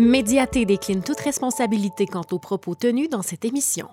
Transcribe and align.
Médiaté 0.00 0.64
décline 0.64 1.02
toute 1.02 1.18
responsabilité 1.18 2.06
quant 2.06 2.22
aux 2.30 2.38
propos 2.38 2.76
tenus 2.76 3.10
dans 3.10 3.22
cette 3.22 3.44
émission. 3.44 3.88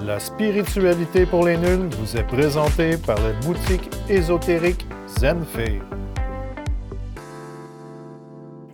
La 0.00 0.18
spiritualité 0.18 1.26
pour 1.26 1.44
les 1.44 1.58
nuls 1.58 1.90
vous 1.90 2.16
est 2.16 2.26
présentée 2.26 2.96
par 2.96 3.20
la 3.20 3.34
boutique 3.34 3.90
ésotérique 4.08 4.86
Zenfei. 5.06 5.82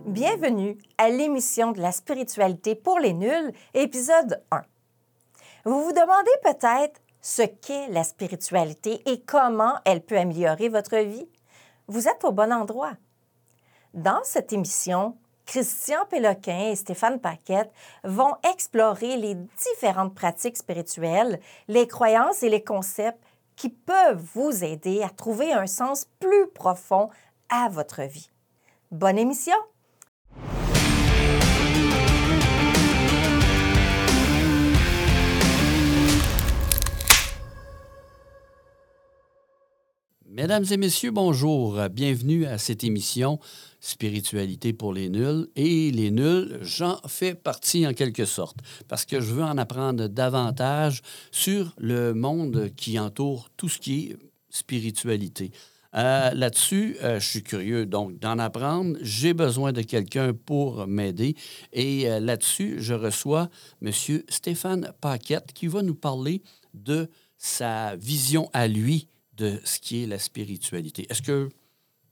Bienvenue 0.05 0.77
à 0.97 1.09
l'émission 1.09 1.73
de 1.73 1.81
la 1.81 1.91
spiritualité 1.91 2.73
pour 2.73 2.99
les 2.99 3.11
nuls, 3.11 3.51
épisode 3.73 4.41
1. 4.51 4.61
Vous 5.65 5.83
vous 5.83 5.91
demandez 5.91 6.31
peut-être 6.43 7.01
ce 7.19 7.41
qu'est 7.41 7.89
la 7.89 8.05
spiritualité 8.05 9.01
et 9.05 9.19
comment 9.19 9.73
elle 9.83 9.99
peut 9.99 10.17
améliorer 10.17 10.69
votre 10.69 10.95
vie? 10.95 11.27
Vous 11.89 12.07
êtes 12.07 12.23
au 12.23 12.31
bon 12.31 12.53
endroit. 12.53 12.93
Dans 13.93 14.21
cette 14.23 14.53
émission, 14.53 15.17
Christian 15.47 16.05
Péloquin 16.09 16.71
et 16.71 16.75
Stéphane 16.75 17.21
Paquette 17.21 17.71
vont 18.03 18.35
explorer 18.53 19.15
les 19.15 19.33
différentes 19.33 20.13
pratiques 20.13 20.57
spirituelles, 20.57 21.39
les 21.69 21.87
croyances 21.87 22.43
et 22.43 22.49
les 22.49 22.63
concepts 22.63 23.23
qui 23.55 23.69
peuvent 23.69 24.21
vous 24.35 24.63
aider 24.63 25.01
à 25.01 25.09
trouver 25.09 25.53
un 25.53 25.65
sens 25.65 26.05
plus 26.19 26.47
profond 26.53 27.09
à 27.49 27.69
votre 27.69 28.03
vie. 28.03 28.29
Bonne 28.91 29.17
émission! 29.17 29.55
Mesdames 40.29 40.65
et 40.71 40.75
messieurs, 40.75 41.11
bonjour. 41.11 41.79
Bienvenue 41.89 42.45
à 42.45 42.57
cette 42.57 42.83
émission 42.83 43.39
Spiritualité 43.79 44.73
pour 44.73 44.91
les 44.91 45.07
nuls. 45.07 45.47
Et 45.55 45.89
les 45.89 46.11
nuls, 46.11 46.59
j'en 46.61 46.99
fais 47.07 47.33
partie 47.33 47.87
en 47.87 47.93
quelque 47.93 48.25
sorte, 48.25 48.57
parce 48.89 49.05
que 49.05 49.21
je 49.21 49.33
veux 49.33 49.43
en 49.43 49.57
apprendre 49.57 50.07
davantage 50.07 51.01
sur 51.31 51.73
le 51.77 52.13
monde 52.13 52.71
qui 52.75 52.99
entoure 52.99 53.49
tout 53.55 53.69
ce 53.69 53.79
qui 53.79 54.09
est 54.09 54.17
spiritualité. 54.49 55.51
Euh, 55.95 56.31
là-dessus, 56.33 56.97
euh, 57.03 57.21
je 57.21 57.25
suis 57.25 57.43
curieux 57.43 57.85
donc 57.85 58.19
d'en 58.19 58.37
apprendre. 58.37 58.97
J'ai 59.01 59.33
besoin 59.33 59.71
de 59.71 59.81
quelqu'un 59.81 60.33
pour 60.33 60.87
m'aider. 60.87 61.35
Et 61.71 62.09
euh, 62.09 62.19
là-dessus, 62.19 62.75
je 62.79 62.93
reçois 62.93 63.49
M. 63.81 63.93
Stéphane 64.27 64.91
Paquette 64.99 65.53
qui 65.53 65.67
va 65.67 65.83
nous 65.83 65.95
parler 65.95 66.41
de 66.73 67.09
sa 67.37 67.95
vision 67.95 68.49
à 68.51 68.67
lui 68.67 69.07
de 69.37 69.59
ce 69.63 69.79
qui 69.79 70.03
est 70.03 70.07
la 70.07 70.19
spiritualité. 70.19 71.05
Est-ce 71.09 71.21
que 71.21 71.49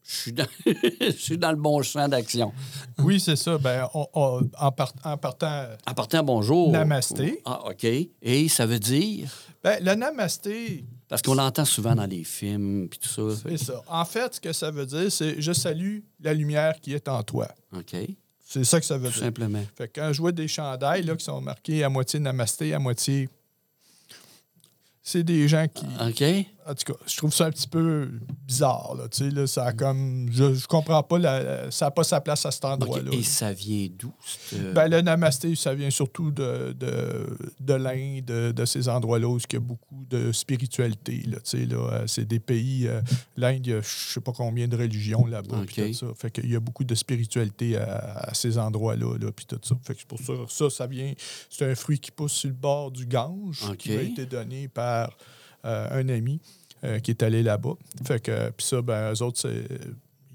je 0.03 0.15
suis, 0.15 0.33
dans, 0.33 0.45
je 0.65 1.09
suis 1.17 1.37
dans 1.37 1.49
le 1.51 1.57
bon 1.57 1.81
champ 1.81 2.07
d'action? 2.07 2.53
Oui, 2.99 3.19
c'est 3.19 3.35
ça. 3.35 3.57
Ben, 3.57 3.87
on- 3.95 4.07
on- 4.13 4.49
en, 4.59 4.71
part- 4.71 4.93
en 5.03 5.17
partant, 5.17 5.65
En 5.87 5.93
partant, 5.95 6.23
bonjour. 6.23 6.71
Namasté. 6.71 7.41
Ah, 7.45 7.69
OK. 7.69 7.83
Et 7.85 8.47
ça 8.47 8.65
veut 8.67 8.77
dire... 8.79 9.27
ben, 9.63 9.83
le 9.83 9.95
namasté, 9.95 10.85
Parce 11.07 11.23
qu'on 11.23 11.33
l'entend 11.33 11.65
souvent 11.65 11.95
dans 11.95 12.05
les 12.05 12.23
films 12.23 12.87
puis 12.87 12.99
tout 12.99 13.09
ça. 13.09 13.41
c'est 13.49 13.57
ça. 13.57 13.81
En 13.87 14.05
fait, 14.05 14.35
ce 14.35 14.39
que 14.39 14.53
ça 14.53 14.69
veut 14.69 14.85
dire, 14.85 15.11
c'est 15.11 15.41
je 15.41 15.51
salue 15.53 15.99
la 16.21 16.33
lumière 16.35 16.79
qui 16.79 16.93
est 16.93 17.07
en 17.07 17.23
toi. 17.23 17.47
OK. 17.75 17.95
C'est 18.47 18.63
ça 18.63 18.79
que 18.79 18.85
ça 18.85 18.99
veut 18.99 19.07
Tout 19.09 19.15
dire. 19.15 19.23
simplement. 19.23 19.63
Fait 19.75 19.87
que 19.87 19.99
quand 19.99 20.13
je 20.13 20.21
vois 20.21 20.31
des 20.31 20.47
chandails 20.47 21.01
là, 21.01 21.15
qui 21.15 21.25
sont 21.25 21.41
marqués 21.41 21.83
à 21.83 21.89
moitié 21.89 22.19
namasté, 22.19 22.75
à 22.75 22.79
moitié. 22.79 23.27
C'est 25.01 25.23
des 25.23 25.47
gens 25.47 25.65
qui. 25.67 25.85
OK. 26.07 26.45
En 26.67 26.73
tout 26.73 26.93
cas, 26.93 26.99
je 27.05 27.15
trouve 27.17 27.31
ça 27.33 27.45
un 27.45 27.51
petit 27.51 27.67
peu 27.67 28.09
bizarre. 28.47 28.95
Là, 28.97 29.07
tu 29.07 29.17
sais, 29.23 29.29
là, 29.29 29.45
ça 29.45 29.65
a 29.65 29.73
comme. 29.73 30.27
Je, 30.31 30.55
je 30.55 30.65
comprends 30.65 31.03
pas. 31.03 31.19
La, 31.19 31.69
ça 31.69 31.85
n'a 31.85 31.91
pas 31.91 32.03
sa 32.03 32.19
place 32.21 32.43
à 32.45 32.49
cet 32.51 32.65
endroit-là. 32.65 33.11
Et 33.13 33.21
ça 33.21 33.53
vient 33.53 33.87
d'où? 33.97 34.11
cette- 34.25 34.73
Ben, 34.73 34.87
le 34.87 35.01
namasté, 35.01 35.53
ça 35.55 35.75
vient 35.75 35.91
surtout 35.91 36.31
de, 36.31 36.75
de, 36.79 37.37
de 37.59 37.73
l'Inde, 37.75 38.25
de, 38.25 38.51
de 38.51 38.65
ces 38.65 38.89
endroits-là 38.89 39.27
où 39.27 39.37
il 39.37 39.53
y 39.53 39.55
a 39.57 39.59
beaucoup 39.59 40.05
de 40.09 40.31
spiritualité. 40.31 41.21
Là, 41.27 41.37
tu 41.37 41.57
sais, 41.59 41.65
là, 41.67 41.77
euh, 41.77 42.07
c'est 42.07 42.25
des 42.25 42.39
pays. 42.39 42.87
euh, 42.87 43.01
L'Inde, 43.37 43.67
il 43.67 43.69
y 43.71 43.73
a 43.75 43.81
je 43.81 44.13
sais 44.13 44.21
pas 44.21 44.31
combien 44.31 44.67
de 44.67 44.75
religions 44.75 45.25
là-bas. 45.27 45.57
puis 45.67 45.83
OK. 45.83 45.87
tout 45.89 45.93
ça. 45.93 46.07
Fait 46.17 46.31
qu'il 46.31 46.49
y 46.51 46.55
a 46.55 46.59
beaucoup 46.59 46.83
de 46.83 46.95
spiritualité 46.95 47.77
à, 47.77 48.29
à 48.29 48.33
ces 48.33 48.57
endroits-là. 48.57 49.17
Là, 49.19 49.31
puis 49.31 49.45
tout 49.45 49.59
ça. 49.61 49.75
Fait 49.83 49.93
que 49.93 49.99
c'est 49.99 50.07
pour 50.07 50.19
ça, 50.19 50.33
ça, 50.49 50.69
ça 50.71 50.87
vient. 50.87 51.13
C'est 51.49 51.69
un 51.69 51.75
fruit 51.75 51.99
qui 51.99 52.09
pousse 52.11 52.33
sur 52.33 52.49
le 52.49 52.55
bord 52.55 52.89
du 52.89 53.05
Gange, 53.05 53.63
qui 53.77 53.91
m'a 53.91 54.01
été 54.01 54.25
donné 54.25 54.67
par 54.67 55.09
euh, 55.09 55.11
un 55.91 56.07
ami 56.09 56.39
euh, 56.83 56.99
qui 56.99 57.11
est 57.11 57.23
allé 57.23 57.43
là-bas. 57.43 57.73
Fait 58.05 58.19
que, 58.19 58.49
puis 58.51 58.65
ça, 58.65 58.81
ben, 58.81 59.13
eux 59.13 59.21
autres, 59.21 59.39
c'est. 59.39 59.65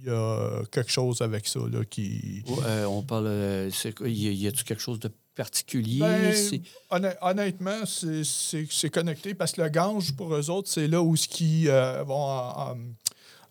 Il 0.03 0.07
y 0.07 0.11
a 0.11 0.63
quelque 0.73 0.91
chose 0.91 1.21
avec 1.21 1.47
ça 1.47 1.61
là, 1.71 1.85
qui. 1.85 2.43
Euh, 2.65 2.87
on 2.87 3.03
parle... 3.03 3.27
euh? 3.27 3.71
Y 4.07 4.47
a-tu 4.47 4.65
quelque 4.65 4.81
chose 4.81 4.99
de 4.99 5.11
particulier? 5.35 6.01
Ben, 6.01 6.35
honn- 6.91 7.17
honnêtement, 7.21 7.85
c'est- 7.85 8.25
connecté 8.89 9.35
parce 9.35 9.53
que 9.53 9.61
le 9.61 9.69
Gange, 9.69 10.17
pour 10.17 10.35
eux 10.35 10.49
autres, 10.51 10.69
c'est 10.71 10.89
là 10.89 11.03
où 11.03 11.17
ce 11.17 11.29
qui 11.29 11.69
euh, 11.69 12.03
vont 12.03 12.27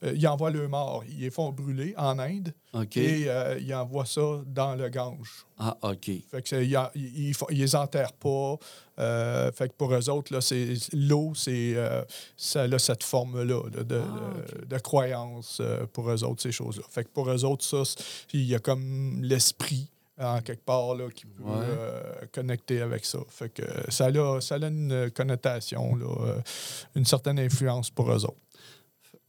euh, 0.03 0.13
ils 0.15 0.27
envoient 0.27 0.51
le 0.51 0.67
mort. 0.67 1.03
Ils 1.09 1.19
les 1.21 1.29
font 1.29 1.51
brûler 1.51 1.93
en 1.97 2.19
Inde 2.19 2.53
et 2.95 3.25
euh, 3.27 3.57
ils 3.59 3.73
envoient 3.73 4.05
ça 4.05 4.41
dans 4.45 4.75
le 4.75 4.89
Gange. 4.89 5.45
Ah, 5.57 5.75
OK. 5.81 6.09
Fait 6.31 6.41
que 6.41 6.55
ils, 6.63 6.77
ils, 6.95 7.27
ils 7.29 7.33
font- 7.33 7.47
ils 7.49 7.59
les 7.59 7.75
enterrent 7.75 8.13
pas. 8.13 8.55
Euh, 8.99 9.51
fait 9.51 9.69
que 9.69 9.73
pour 9.73 9.93
eux 9.93 10.09
autres, 10.09 10.33
là, 10.33 10.41
c'est 10.41 10.73
l'eau, 10.93 11.33
c'est 11.35 11.75
ça 12.38 12.63
a 12.63 12.79
cette 12.79 13.03
forme-là 13.03 13.63
là, 13.75 13.83
de, 13.83 14.01
Ah, 14.01 14.65
de 14.65 14.77
croyance 14.79 15.61
pour 15.93 16.09
eux 16.09 16.23
autres, 16.23 16.41
ces 16.41 16.51
choses-là. 16.51 16.83
Fait 16.89 17.03
que 17.03 17.09
pour 17.09 17.29
eux 17.29 17.43
autres, 17.45 17.63
ça, 17.65 17.83
il 18.33 18.43
y 18.43 18.55
a 18.55 18.59
comme 18.59 19.21
l'esprit 19.21 19.89
en 20.21 20.41
quelque 20.41 20.65
part 20.65 20.95
là, 20.95 21.09
qui 21.15 21.25
peut 21.25 21.43
Ouais. 21.43 21.51
euh, 21.61 22.03
connecter 22.33 22.81
avec 22.81 23.05
ça. 23.05 23.19
Fait 23.29 23.47
que 23.47 23.63
ça 23.89 24.07
a, 24.07 24.41
ça 24.41 24.55
a 24.55 24.67
une 24.67 25.09
connotation, 25.15 25.95
là, 25.95 26.35
une 26.95 27.05
certaine 27.05 27.39
influence 27.39 27.89
pour 27.89 28.11
eux 28.11 28.25
autres. 28.25 28.35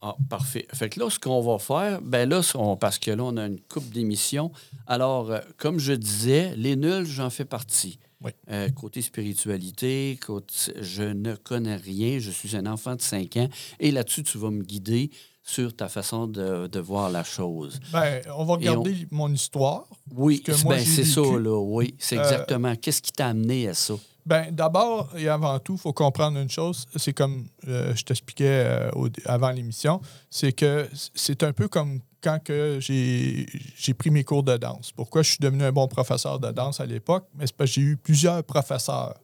Ah, 0.03 0.15
parfait. 0.29 0.65
Fait 0.73 0.89
que 0.89 0.99
là, 0.99 1.09
ce 1.11 1.19
qu'on 1.19 1.41
va 1.41 1.59
faire, 1.59 2.01
ben 2.01 2.27
là, 2.27 2.41
on- 2.55 2.75
parce 2.75 2.97
que 2.97 3.11
là, 3.11 3.23
on 3.23 3.37
a 3.37 3.45
une 3.45 3.59
coupe 3.59 3.89
d'émissions. 3.91 4.51
Alors, 4.87 5.29
euh, 5.31 5.39
comme 5.57 5.77
je 5.79 5.93
disais, 5.93 6.55
les 6.55 6.75
nuls, 6.75 7.05
j'en 7.05 7.29
fais 7.29 7.45
partie. 7.45 7.99
Oui. 8.23 8.31
Euh, 8.51 8.69
côté 8.69 9.01
spiritualité, 9.01 10.17
côté, 10.25 10.53
je 10.79 11.03
ne 11.03 11.35
connais 11.35 11.75
rien. 11.75 12.19
Je 12.19 12.31
suis 12.31 12.55
un 12.55 12.65
enfant 12.67 12.95
de 12.95 13.01
5 13.01 13.37
ans. 13.37 13.49
Et 13.79 13.91
là-dessus, 13.91 14.23
tu 14.23 14.37
vas 14.37 14.51
me 14.51 14.63
guider 14.63 15.11
sur 15.43 15.75
ta 15.75 15.87
façon 15.89 16.27
de, 16.27 16.67
de 16.67 16.79
voir 16.79 17.09
la 17.09 17.23
chose. 17.23 17.79
Ben, 17.91 18.21
on 18.37 18.45
va 18.45 18.53
on- 18.53 18.57
regarder 18.57 19.07
mon 19.11 19.31
histoire. 19.33 19.85
Oui, 20.15 20.43
ben, 20.47 20.79
c'est 20.85 21.03
ça, 21.03 21.21
là. 21.21 21.59
Oui, 21.59 21.95
c'est 21.97 22.17
Euh, 22.17 22.21
exactement. 22.23 22.75
Qu'est-ce 22.75 23.01
qui 23.01 23.11
t'a 23.11 23.27
amené 23.27 23.67
à 23.67 23.73
ça? 23.73 23.95
Ben, 24.25 24.51
d'abord 24.51 25.09
et 25.17 25.27
avant 25.27 25.57
tout, 25.59 25.73
il 25.73 25.79
faut 25.79 25.93
comprendre 25.93 26.37
une 26.39 26.49
chose. 26.49 26.85
C'est 26.95 27.13
comme 27.13 27.47
euh, 27.67 27.95
je 27.95 28.03
t'expliquais 28.03 28.65
euh, 28.65 28.91
au- 28.95 29.09
avant 29.25 29.49
l'émission, 29.51 29.99
c'est 30.29 30.53
que 30.53 30.87
c'est 31.15 31.43
un 31.43 31.53
peu 31.53 31.67
comme 31.67 31.99
quand 32.23 32.37
que 32.43 32.77
j'ai 32.79 33.47
j'ai 33.75 33.95
pris 33.95 34.11
mes 34.11 34.23
cours 34.23 34.43
de 34.43 34.55
danse. 34.57 34.91
Pourquoi 34.91 35.23
je 35.23 35.29
suis 35.29 35.39
devenu 35.39 35.63
un 35.63 35.71
bon 35.71 35.87
professeur 35.87 36.39
de 36.39 36.51
danse 36.51 36.79
à 36.79 36.85
l'époque? 36.85 37.25
Mais 37.33 37.47
c'est 37.47 37.55
parce 37.55 37.71
que 37.71 37.73
j'ai 37.75 37.81
eu 37.81 37.97
plusieurs 37.97 38.43
professeurs. 38.43 39.15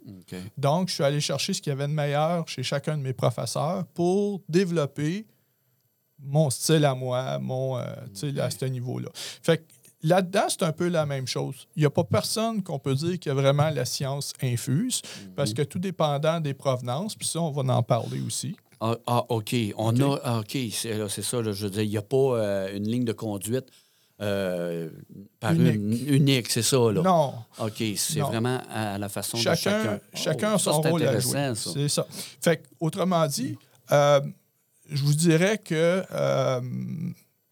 Donc, 0.58 0.90
je 0.90 0.96
suis 0.96 1.04
allé 1.04 1.22
chercher 1.22 1.54
ce 1.54 1.62
qu'il 1.62 1.70
y 1.70 1.74
avait 1.74 1.88
de 1.88 1.94
meilleur 1.94 2.48
chez 2.48 2.64
chacun 2.64 2.98
de 2.98 3.04
mes 3.04 3.14
professeurs 3.14 3.86
pour 3.94 4.42
développer 4.50 5.28
mon 6.20 6.50
style 6.50 6.84
à 6.86 6.96
moi, 6.96 7.38
mon, 7.38 7.78
euh, 7.78 7.84
sais, 8.14 8.40
à 8.40 8.50
ce 8.50 8.66
niveau-là. 8.66 9.10
Fait 9.14 9.60
que 9.60 9.64
là-dedans, 10.04 10.46
c'est 10.50 10.64
un 10.64 10.72
peu 10.72 10.88
la 10.88 11.06
même 11.06 11.28
chose. 11.28 11.68
Il 11.76 11.80
n'y 11.82 11.86
a 11.86 11.90
pas 11.90 12.04
personne 12.04 12.64
qu'on 12.64 12.80
peut 12.80 12.96
dire 12.96 13.20
qui 13.20 13.30
a 13.30 13.34
vraiment 13.34 13.70
la 13.70 13.86
science 13.86 14.34
infuse, 14.42 15.02
parce 15.36 15.54
que 15.54 15.62
tout 15.62 15.80
dépendant 15.80 16.40
des 16.40 16.54
provenances, 16.54 17.16
puis 17.16 17.28
ça, 17.28 17.40
on 17.42 17.52
va 17.52 17.74
en 17.74 17.84
parler 17.84 18.22
aussi. 18.26 18.56
Ah, 18.80 18.96
ah, 19.08 19.26
OK. 19.30 19.56
On 19.78 20.00
a. 20.02 20.20
ah, 20.24 20.40
OK, 20.40 20.56
c'est 20.72 21.22
ça. 21.24 21.42
là, 21.42 21.52
je 21.52 21.64
veux 21.66 21.72
dire, 21.72 21.82
il 21.82 21.90
n'y 21.90 21.98
a 21.98 22.02
pas 22.04 22.18
euh, 22.18 22.76
une 22.78 22.88
ligne 22.88 23.06
de 23.06 23.14
conduite 23.14 23.66
euh, 24.22 24.90
par 25.40 25.54
Unique. 25.54 26.08
unique, 26.08 26.50
c'est 26.50 26.62
ça, 26.62 26.78
là. 26.92 27.02
Non, 27.02 27.34
OK, 27.60 27.84
c'est 27.96 28.20
vraiment 28.20 28.60
à 28.72 28.98
la 28.98 29.10
façon 29.10 29.38
de 29.38 29.42
chacun, 29.44 29.84
chacun. 29.84 30.00
chacun 30.14 30.52
Oh, 30.52 30.56
a 30.56 30.60
ça, 30.60 30.72
son 30.74 30.84
c'est 30.84 30.90
rôle 30.90 31.04
à 31.04 31.06
intéressant, 31.08 31.32
jouer. 31.48 31.56
ça. 31.56 31.72
C'est 31.74 31.90
ça. 31.90 32.08
Fait 32.42 32.58
que, 32.58 32.68
autrement 32.80 33.26
dit, 33.28 33.58
euh, 33.92 34.22
je 34.92 35.04
vous 35.04 35.14
dirais 35.14 35.58
que 35.58 36.04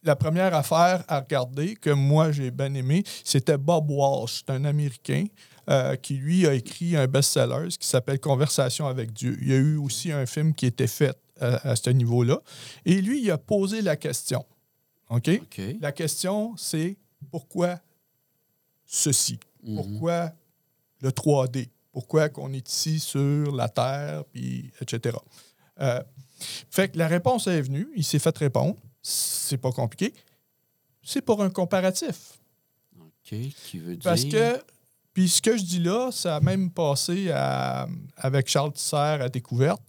la 0.06 0.16
première 0.16 0.54
affaire 0.54 1.04
à 1.08 1.20
regarder 1.20 1.76
que 1.76 1.90
moi 1.90 2.32
j'ai 2.32 2.52
bien 2.52 2.74
aimé, 2.74 3.04
c'était 3.24 3.58
Bob 3.58 3.90
Walsh, 3.90 4.44
c'est 4.46 4.54
un 4.54 4.66
Américain. 4.66 5.26
euh, 5.68 5.96
qui 5.96 6.14
lui 6.14 6.46
a 6.46 6.54
écrit 6.54 6.96
un 6.96 7.08
best-seller 7.08 7.70
qui 7.80 7.88
s'appelle 7.88 8.20
Conversation 8.20 8.86
avec 8.86 9.12
Dieu. 9.12 9.36
Il 9.42 9.48
y 9.50 9.54
a 9.54 9.58
eu 9.58 9.78
aussi 9.78 10.12
un 10.12 10.28
film 10.28 10.54
qui 10.54 10.68
était 10.68 10.86
fait 10.86 11.18
à, 11.42 11.72
à 11.72 11.76
ce 11.76 11.90
niveau-là. 11.90 12.40
Et 12.86 13.02
lui, 13.02 13.24
il 13.24 13.32
a 13.32 13.40
posé 13.40 13.82
la 13.82 13.96
question. 13.96 14.46
OK? 15.10 15.28
La 15.82 15.92
question, 15.92 16.56
c'est 16.56 16.98
pourquoi 17.32 17.80
ceci? 18.86 19.40
Mhm. 19.64 19.76
Pourquoi 19.76 20.32
le 21.02 21.10
3D? 21.10 21.70
Pourquoi 21.92 22.30
qu'on 22.30 22.54
est 22.54 22.70
ici 22.70 23.00
sur 23.00 23.52
la 23.56 23.68
Terre, 23.68 24.24
puis 24.32 24.72
etc. 24.82 25.18
Euh, 25.82 26.02
fait 26.70 26.90
que 26.90 26.98
la 27.00 27.08
réponse 27.08 27.48
est 27.48 27.62
venue, 27.62 27.88
il 27.96 28.04
s'est 28.04 28.20
fait 28.20 28.38
répondre. 28.38 28.76
C'est 29.08 29.58
pas 29.58 29.72
compliqué. 29.72 30.14
C'est 31.04 31.22
pour 31.22 31.44
un 31.44 31.52
comparatif. 31.52 32.40
OK, 33.00 33.38
qui 33.68 33.78
veut 33.78 33.94
dire... 33.98 34.04
Parce 34.04 34.26
que, 34.26 34.60
puis 35.14 35.30
ce 35.30 35.44
que 35.44 35.56
je 35.56 35.64
dis 35.64 35.80
là, 35.80 36.10
ça 36.12 36.38
a 36.38 36.40
même 36.40 36.72
passé 36.72 37.30
à- 37.32 37.88
avec 38.18 38.48
Charles 38.48 38.74
Tisser 38.74 38.96
à 38.96 39.30
Découverte. 39.30 39.80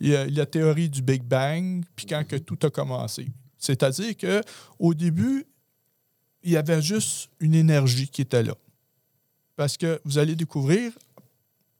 Il 0.00 0.08
y 0.08 0.16
a 0.16 0.24
la 0.26 0.46
théorie 0.46 0.88
du 0.88 1.02
Big 1.02 1.22
Bang, 1.22 1.84
puis 1.94 2.06
quand 2.06 2.26
que 2.26 2.36
tout 2.36 2.58
a 2.62 2.70
commencé. 2.70 3.28
C'est-à-dire 3.58 4.16
que 4.16 4.40
au 4.78 4.94
début, 4.94 5.44
il 6.42 6.52
y 6.52 6.56
avait 6.56 6.80
juste 6.80 7.28
une 7.40 7.54
énergie 7.54 8.08
qui 8.08 8.22
était 8.22 8.42
là. 8.42 8.54
Parce 9.54 9.76
que 9.76 10.00
vous 10.06 10.16
allez 10.16 10.34
découvrir, 10.34 10.92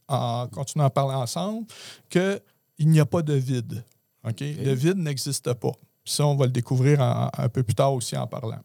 en 0.08 0.46
continuant 0.48 0.84
à 0.84 0.90
parler 0.90 1.14
ensemble, 1.14 1.66
qu'il 2.10 2.40
n'y 2.80 3.00
a 3.00 3.06
pas 3.06 3.22
de 3.22 3.32
vide. 3.32 3.82
OK? 4.24 4.40
Le 4.40 4.74
vide 4.74 4.98
n'existe 4.98 5.54
pas. 5.54 5.72
Puis 6.04 6.14
ça, 6.14 6.26
on 6.26 6.34
va 6.34 6.46
le 6.46 6.52
découvrir 6.52 7.00
un 7.00 7.48
peu 7.48 7.62
plus 7.62 7.74
tard 7.74 7.94
aussi 7.94 8.16
en 8.16 8.26
parlant. 8.26 8.60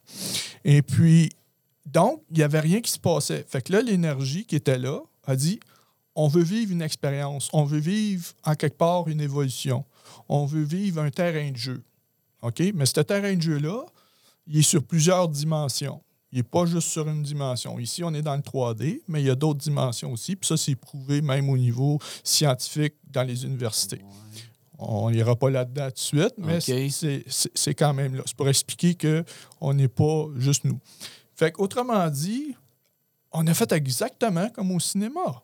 Et 0.64 0.82
puis, 0.82 1.30
donc, 1.86 2.22
il 2.30 2.38
n'y 2.38 2.42
avait 2.42 2.60
rien 2.60 2.80
qui 2.80 2.90
se 2.90 2.98
passait. 2.98 3.44
Fait 3.48 3.62
que 3.62 3.72
là, 3.72 3.80
l'énergie 3.80 4.44
qui 4.44 4.56
était 4.56 4.78
là 4.78 5.00
a 5.26 5.36
dit 5.36 5.60
on 6.14 6.26
veut 6.26 6.42
vivre 6.42 6.72
une 6.72 6.82
expérience, 6.82 7.48
on 7.52 7.62
veut 7.62 7.78
vivre 7.78 8.26
en 8.44 8.56
quelque 8.56 8.76
part 8.76 9.06
une 9.06 9.20
évolution, 9.20 9.84
on 10.28 10.46
veut 10.46 10.64
vivre 10.64 11.00
un 11.00 11.10
terrain 11.10 11.52
de 11.52 11.56
jeu. 11.56 11.84
OK? 12.42 12.60
Mais 12.74 12.86
ce 12.86 13.00
terrain 13.00 13.34
de 13.34 13.40
jeu-là, 13.40 13.84
il 14.48 14.58
est 14.58 14.62
sur 14.62 14.82
plusieurs 14.82 15.28
dimensions. 15.28 16.02
Il 16.32 16.38
n'est 16.38 16.42
pas 16.42 16.66
juste 16.66 16.88
sur 16.88 17.08
une 17.08 17.22
dimension. 17.22 17.78
Ici, 17.78 18.02
on 18.02 18.12
est 18.14 18.22
dans 18.22 18.34
le 18.34 18.42
3D, 18.42 19.00
mais 19.06 19.22
il 19.22 19.26
y 19.26 19.30
a 19.30 19.36
d'autres 19.36 19.60
dimensions 19.60 20.12
aussi. 20.12 20.34
Puis 20.34 20.48
ça, 20.48 20.56
c'est 20.56 20.74
prouvé 20.74 21.22
même 21.22 21.48
au 21.48 21.56
niveau 21.56 22.00
scientifique 22.24 22.94
dans 23.10 23.22
les 23.22 23.44
universités. 23.44 24.00
On 24.78 25.10
n'ira 25.10 25.34
pas 25.34 25.50
là-dedans 25.50 25.88
tout 25.88 25.94
de 25.94 25.98
suite, 25.98 26.34
mais 26.38 26.60
c'est- 27.54 27.74
quand 27.74 27.92
même 27.94 28.14
là. 28.14 28.22
C'est 28.26 28.36
pour 28.36 28.48
expliquer 28.48 28.96
qu'on 28.96 29.74
n'est 29.74 29.88
pas 29.88 30.26
juste 30.36 30.64
nous. 30.64 30.78
Fait 31.34 31.52
autrement 31.58 32.08
dit, 32.08 32.54
on 33.32 33.46
a 33.46 33.54
fait 33.54 33.72
exactement 33.72 34.48
comme 34.50 34.70
au 34.72 34.80
cinéma, 34.80 35.42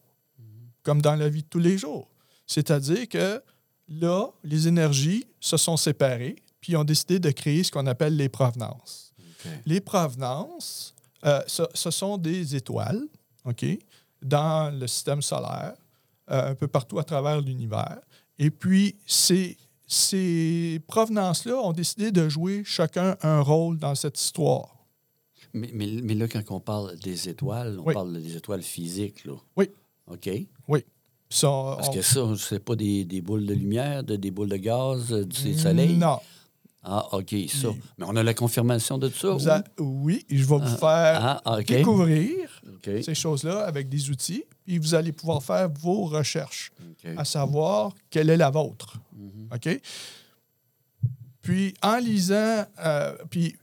comme 0.82 1.02
dans 1.02 1.16
la 1.16 1.28
vie 1.28 1.42
de 1.42 1.48
tous 1.48 1.58
les 1.58 1.76
jours. 1.78 2.08
C'est-à-dire 2.46 3.08
que 3.08 3.42
là, 3.88 4.28
les 4.44 4.68
énergies 4.68 5.24
se 5.40 5.56
sont 5.56 5.76
séparées, 5.76 6.36
puis 6.60 6.76
ont 6.76 6.84
décidé 6.84 7.18
de 7.18 7.30
créer 7.30 7.62
ce 7.64 7.70
qu'on 7.72 7.86
appelle 7.86 8.16
les 8.16 8.28
provenances. 8.28 9.12
Les 9.66 9.80
provenances, 9.80 10.94
euh, 11.26 11.42
ce, 11.46 11.62
ce 11.74 11.90
sont 11.90 12.16
des 12.18 12.54
étoiles, 12.56 13.02
OK, 13.44 13.64
dans 14.22 14.70
le 14.74 14.86
système 14.86 15.20
solaire, 15.20 15.74
euh, 16.30 16.50
un 16.52 16.54
peu 16.54 16.66
partout 16.68 16.98
à 16.98 17.04
travers 17.04 17.40
l'univers. 17.40 17.98
Et 18.38 18.50
puis, 18.50 18.96
ces, 19.06 19.56
ces 19.86 20.80
provenances-là 20.86 21.56
ont 21.56 21.72
décidé 21.72 22.10
de 22.10 22.28
jouer 22.28 22.62
chacun 22.64 23.16
un 23.22 23.40
rôle 23.40 23.78
dans 23.78 23.94
cette 23.94 24.20
histoire. 24.20 24.70
Mais, 25.52 25.70
mais, 25.72 25.86
mais 26.02 26.14
là, 26.14 26.26
quand 26.26 26.42
on 26.50 26.60
parle 26.60 26.98
des 26.98 27.28
étoiles, 27.28 27.78
on 27.78 27.84
Oui. 27.86 27.94
parle 27.94 28.20
des 28.20 28.36
étoiles 28.36 28.62
physiques, 28.62 29.24
là. 29.24 29.34
Oui. 29.56 29.68
OK. 30.08 30.28
Oui. 30.68 30.80
Ça, 31.30 31.48
Parce 31.76 31.88
on- 31.88 31.92
que 31.92 32.02
ça, 32.02 32.20
c'est 32.38 32.58
pas 32.62 32.74
des, 32.76 33.04
des 33.04 33.20
boules 33.20 33.46
de 33.46 33.54
lumière, 33.54 34.02
de- 34.04 34.16
des 34.16 34.30
boules 34.30 34.48
de 34.48 34.56
gaz, 34.56 35.12
euh, 35.12 35.24
du 35.24 35.56
soleil? 35.56 35.96
Non. 35.96 36.18
Ah, 36.84 37.06
OK, 37.12 37.34
ça. 37.48 37.68
Mais 37.98 38.04
on 38.06 38.14
a 38.16 38.22
la 38.22 38.34
confirmation 38.34 38.98
de 38.98 39.08
ça? 39.08 39.30
Vous 39.30 39.46
ou? 39.46 39.50
a- 39.50 39.62
Oui, 39.78 40.24
je 40.28 40.44
vais 40.44 40.58
vous 40.58 40.76
faire 40.76 41.40
Ah, 41.44 41.58
OK. 41.58 41.66
découvrir 41.66 42.30
ces 43.02 43.14
choses-là 43.14 43.60
avec 43.64 43.88
des 43.88 44.10
outils, 44.10 44.44
puis 44.66 44.78
vous 44.78 44.94
allez 44.94 45.12
pouvoir 45.12 45.42
faire 45.42 45.68
vos 45.70 46.04
recherches, 46.04 46.70
à 47.16 47.24
savoir 47.24 47.92
quelle 48.10 48.28
est 48.30 48.36
la 48.36 48.50
vôtre. 48.50 48.98
Mhm. 49.16 49.48
OK? 49.54 49.80
Puis 51.42 51.74
en 51.82 51.96
lisant, 51.98 52.64
euh, 52.84 53.14
puis 53.30 53.56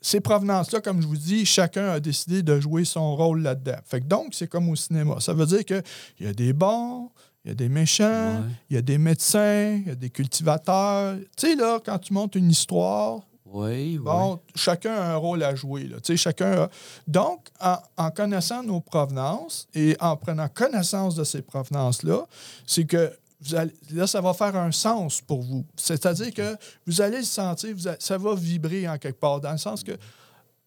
ces 0.00 0.20
provenances-là, 0.20 0.80
comme 0.80 1.02
je 1.02 1.06
vous 1.06 1.16
dis, 1.16 1.44
chacun 1.44 1.90
a 1.90 2.00
décidé 2.00 2.42
de 2.42 2.58
jouer 2.60 2.84
son 2.84 3.14
rôle 3.16 3.42
là-dedans. 3.42 3.78
Fait 3.84 4.00
que 4.00 4.06
donc, 4.06 4.28
c'est 4.32 4.46
comme 4.48 4.68
au 4.68 4.76
cinéma. 4.76 5.16
Ça 5.20 5.34
veut 5.34 5.46
dire 5.46 5.64
qu'il 5.64 5.82
y 6.20 6.26
a 6.26 6.32
des 6.32 6.52
bons, 6.52 7.10
il 7.44 7.48
y 7.48 7.50
a 7.52 7.54
des 7.54 7.68
méchants, 7.68 8.44
il 8.68 8.74
y 8.76 8.78
a 8.78 8.82
des 8.82 8.98
médecins, 8.98 9.78
il 9.82 9.88
y 9.88 9.90
a 9.90 9.94
des 9.94 10.10
cultivateurs. 10.10 11.16
Tu 11.36 11.48
sais, 11.48 11.54
là, 11.56 11.80
quand 11.84 11.98
tu 11.98 12.12
montes 12.12 12.34
une 12.34 12.50
histoire, 12.50 13.20
Oui, 13.52 13.96
oui. 13.96 13.98
Bon, 13.98 14.40
chacun 14.54 14.92
a 14.94 15.12
un 15.14 15.16
rôle 15.16 15.42
à 15.42 15.54
jouer. 15.56 15.84
Là. 15.88 15.96
Chacun 16.16 16.52
a- 16.64 16.70
Donc, 17.08 17.48
en, 17.60 17.78
en 17.96 18.10
connaissant 18.12 18.62
nos 18.62 18.80
provenances 18.80 19.66
et 19.74 19.96
en 20.00 20.16
prenant 20.16 20.48
connaissance 20.48 21.16
de 21.16 21.24
ces 21.24 21.42
provenances-là, 21.42 22.26
c'est 22.66 22.84
que 22.84 23.10
vous 23.40 23.54
allez- 23.56 23.74
là, 23.90 24.06
ça 24.06 24.20
va 24.20 24.34
faire 24.34 24.54
un 24.54 24.70
sens 24.70 25.20
pour 25.20 25.40
vous. 25.42 25.64
C'est-à-dire 25.74 26.32
que 26.32 26.56
vous 26.86 27.00
allez 27.00 27.16
le 27.18 27.24
sentir, 27.24 27.74
vous 27.74 27.88
a- 27.88 27.96
ça 27.98 28.18
va 28.18 28.34
vibrer 28.36 28.86
en 28.88 28.98
quelque 28.98 29.18
part, 29.18 29.40
dans 29.40 29.50
le 29.52 29.58
sens 29.58 29.82
que, 29.82 29.96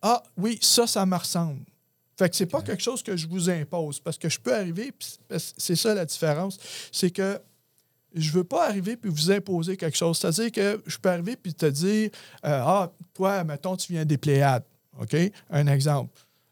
ah 0.01 0.21
oui, 0.35 0.57
ça, 0.61 0.85
ça 0.87 1.05
me 1.05 1.15
ressemble. 1.15 1.61
Fait 2.23 2.29
que 2.29 2.35
c'est 2.37 2.45
pas 2.45 2.61
quelque 2.61 2.81
chose 2.81 3.03
que 3.03 3.17
je 3.17 3.27
vous 3.27 3.49
impose, 3.49 3.99
parce 3.99 4.17
que 4.17 4.29
je 4.29 4.39
peux 4.39 4.55
arriver, 4.55 4.93
puis 4.97 5.17
c'est- 5.57 5.75
ça 5.75 5.93
la 5.93 6.05
différence, 6.05 6.57
c'est 6.89 7.09
que 7.11 7.37
je 8.15 8.31
veux 8.31 8.45
pas 8.45 8.67
arriver 8.69 8.95
puis 8.95 9.09
vous 9.09 9.29
imposer 9.31 9.75
quelque 9.75 9.97
chose. 9.97 10.17
C'est-à-dire 10.19 10.51
que 10.51 10.81
je 10.85 10.97
peux 10.97 11.09
arriver 11.09 11.35
puis 11.35 11.53
te 11.53 11.65
dire 11.65 12.11
euh, 12.45 12.61
Ah, 12.63 12.91
toi, 13.13 13.43
mettons, 13.43 13.75
tu 13.75 13.91
viens 13.91 14.05
des 14.05 14.17
Pléiades. 14.17 14.63
OK? 15.01 15.15
Un 15.49 15.67
exemple. 15.67 16.11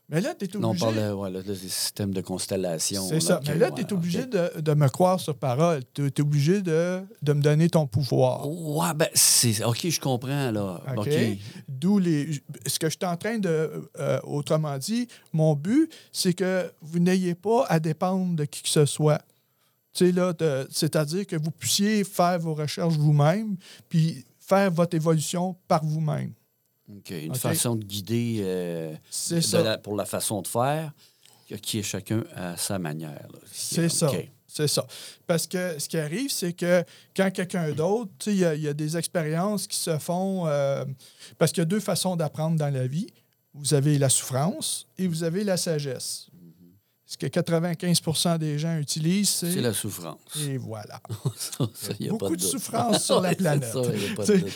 Mais 0.10 0.20
là, 0.20 0.36
tu 0.36 0.44
es 0.44 0.50
Non, 0.60 0.68
on 0.68 0.72
obligé. 0.72 0.86
parle 0.88 0.96
de- 1.08 1.14
ouais, 1.14 1.30
là, 1.30 1.42
des 1.42 1.56
systèmes 1.56 2.14
de 2.14 2.20
constellation. 2.20 3.08
C'est 3.08 3.22
ça. 3.22 3.40
Mais 3.48 3.56
là, 3.56 3.72
tu 3.72 3.82
es 3.82 3.94
obligé 3.94 4.26
de, 4.26 4.60
de 4.60 4.74
me 4.74 4.90
croire 4.90 5.22
sur 5.22 5.36
parole. 5.38 5.84
Tu 5.94 6.06
es 6.06 6.20
obligé 6.20 6.62
de, 6.62 7.00
de 7.22 7.32
me 7.32 7.42
donner 7.42 7.70
ton 7.70 7.88
pouvoir. 7.88 8.46
Ouais, 8.50 8.94
ben, 8.94 9.08
c'est. 9.14 9.64
OK, 9.64 9.88
je 9.88 10.00
comprends, 10.02 10.52
là. 10.52 10.82
OK? 10.98 11.08
OK. 11.08 11.38
D'où 11.82 11.98
les. 11.98 12.32
Ce 12.68 12.78
que 12.80 12.88
je 12.90 12.96
suis 12.98 13.06
en 13.06 13.18
train 13.18 13.40
de. 13.40 13.90
euh, 14.00 14.20
autrement 14.24 14.78
dit, 14.78 15.08
mon 15.34 15.56
but, 15.56 15.92
c'est 16.12 16.34
que 16.34 16.72
vous 16.82 17.00
n'ayez 17.00 17.34
pas 17.36 17.66
à 17.68 17.80
dépendre 17.80 18.36
de 18.36 18.46
qui 18.46 18.62
que 18.62 18.70
ce 18.70 18.86
soit. 18.86 19.22
Tu 19.94 20.06
sais, 20.06 20.12
là, 20.12 20.32
de- 20.34 20.68
c'est-à-dire 20.72 21.26
que 21.26 21.36
vous 21.36 21.52
puissiez 21.52 22.04
faire 22.04 22.40
vos 22.40 22.54
recherches 22.54 22.94
vous-même, 22.96 23.58
puis 23.90 24.24
faire 24.40 24.72
votre 24.72 24.96
évolution 24.96 25.56
par 25.68 25.84
vous-même. 25.84 26.34
OK. 26.98 27.10
Une 27.10 27.36
façon 27.36 27.76
de 27.76 27.84
guider 27.84 28.40
euh, 28.42 28.94
C'est 29.10 29.36
de 29.38 29.42
ça. 29.42 29.62
la- 29.64 29.78
pour 29.78 29.96
la 29.96 30.06
façon 30.06 30.42
de 30.42 30.48
faire, 30.48 30.94
qui 31.62 31.80
est 31.80 31.84
chacun 31.84 32.24
à 32.36 32.56
sa 32.58 32.78
manière. 32.80 33.28
C'est 33.52 33.90
ça. 33.90 34.08
C'est 34.54 34.68
ça. 34.68 34.86
Parce 35.28 35.48
que 35.48 35.80
ce 35.80 35.88
qui 35.88 35.98
arrive, 35.98 36.30
c'est 36.30 36.52
que 36.54 36.84
quand 37.16 37.32
quelqu'un 37.32 37.72
d'autre, 37.72 38.12
tu 38.20 38.32
sais, 38.32 38.36
il 38.36 38.40
y 38.40 38.46
a- 38.46 38.56
il 38.56 38.62
y, 38.62 38.68
a 38.68 38.74
des 38.74 38.98
expériences 38.98 39.66
qui 39.68 39.78
se 39.78 39.98
font. 39.98 40.46
euh, 40.48 40.84
parce 41.38 41.52
qu'il 41.52 41.62
y 41.62 41.64
a 41.64 41.66
deux 41.66 41.80
façons 41.80 42.16
d'apprendre 42.18 42.58
dans 42.58 42.74
la 42.74 42.86
vie. 42.86 43.08
Vous 43.54 43.74
avez 43.74 43.98
la 43.98 44.10
souffrance 44.10 44.88
et 44.98 45.08
vous 45.08 45.24
avez 45.24 45.44
la 45.44 45.56
sagesse. 45.58 46.28
Ce 47.12 47.18
que 47.18 47.26
95 47.28 48.40
des 48.40 48.58
gens 48.58 48.78
utilisent, 48.78 49.28
c'est. 49.28 49.56
La 49.60 49.74
souffrance. 49.74 50.16
Et 50.48 50.56
voilà. 50.58 51.02
Ça, 51.36 51.66
ça, 51.74 51.92
y 52.00 52.08
a 52.08 52.12
pas 52.12 52.18
Beaucoup 52.20 52.38
de 52.38 52.42
souffrance 52.42 53.04
sur 53.04 53.20
la 53.20 53.36
planète. 53.36 53.76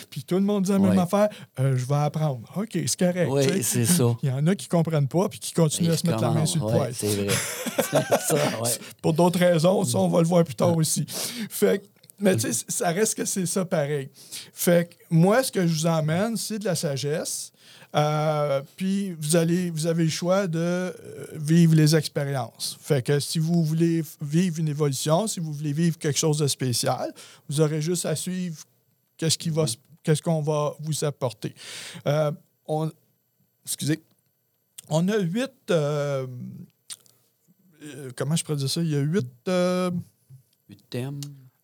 Puis 0.08 0.22
tout 0.24 0.36
le 0.36 0.40
monde 0.40 0.64
dit 0.64 0.70
la 0.72 0.78
même 0.78 0.92
Ouais. 0.92 0.98
affaire. 0.98 1.28
Euh, 1.60 1.76
je 1.76 1.84
vais 1.84 1.94
apprendre. 1.96 2.40
OK, 2.56 2.70
c'est 2.72 2.98
correct. 2.98 3.28
Oui, 3.30 3.62
c'est 3.62 3.84
ça. 3.84 4.16
Il 4.22 4.30
y 4.30 4.32
en 4.32 4.46
a 4.46 4.54
qui 4.54 4.68
ne 4.68 4.70
comprennent 4.70 5.06
pas 5.06 5.28
puis 5.28 5.38
qui 5.38 5.52
continuent 5.52 5.90
Et 5.90 5.92
à 5.92 5.96
se 5.98 6.06
mettre 6.06 6.22
la 6.22 6.30
main 6.30 6.46
sur 6.46 6.60
le 6.60 6.72
ouais, 6.72 6.78
poil. 6.78 6.94
C'est 6.94 7.14
vrai. 7.24 7.34
C'est 7.76 8.20
ça, 8.36 8.60
ouais. 8.62 8.70
Pour 9.02 9.12
d'autres 9.12 9.38
raisons, 9.38 9.84
ça, 9.84 9.98
on 9.98 10.08
va 10.08 10.20
le 10.22 10.26
voir 10.26 10.42
plus 10.42 10.54
tard 10.54 10.74
aussi. 10.74 11.04
Fait 11.50 11.80
que- 11.80 11.84
mais 12.18 12.36
tu 12.36 12.52
sais, 12.52 12.64
ça 12.68 12.90
reste 12.90 13.14
que 13.16 13.24
c'est 13.24 13.46
ça 13.46 13.64
pareil. 13.64 14.08
Fait 14.52 14.88
que 14.90 14.94
moi, 15.10 15.42
ce 15.42 15.52
que 15.52 15.66
je 15.66 15.72
vous 15.74 15.86
emmène, 15.86 16.36
c'est 16.36 16.58
de 16.58 16.64
la 16.64 16.74
sagesse. 16.74 17.52
Euh, 17.94 18.62
puis 18.76 19.12
vous 19.20 19.36
allez, 19.36 19.70
vous 19.70 19.86
avez 19.86 20.04
le 20.04 20.10
choix 20.10 20.46
de 20.46 20.58
euh, 20.58 20.92
vivre 21.34 21.74
les 21.74 21.94
expériences. 21.96 22.76
Fait 22.80 23.02
que 23.02 23.18
si 23.20 23.38
vous 23.38 23.64
voulez 23.64 24.02
vivre 24.20 24.58
une 24.58 24.68
évolution, 24.68 25.26
si 25.26 25.40
vous 25.40 25.52
voulez 25.52 25.72
vivre 25.72 25.96
quelque 25.96 26.18
chose 26.18 26.38
de 26.38 26.46
spécial, 26.46 27.12
vous 27.48 27.60
aurez 27.60 27.80
juste 27.80 28.04
à 28.04 28.14
suivre 28.16 28.62
qu'est-ce 29.16 29.38
qui 29.38 29.48
va, 29.50 29.66
se- 29.66 29.76
qu'est-ce 30.02 30.20
qu'on 30.20 30.42
va 30.42 30.74
vous 30.80 31.04
apporter. 31.04 31.54
Euh, 32.06 32.32
on, 32.66 32.90
excusez. 33.64 34.02
On 34.88 35.08
a 35.08 35.18
huit. 35.18 35.50
euh, 35.70 36.26
comment 38.14 38.36
je 38.36 38.44
pourrais 38.44 38.58
dire 38.58 38.70
ça? 38.70 38.82
Il 38.82 38.90
y 38.90 38.96
a 38.96 39.00
huit. 39.00 39.26
Huit 40.68 40.84
thèmes. 40.90 41.20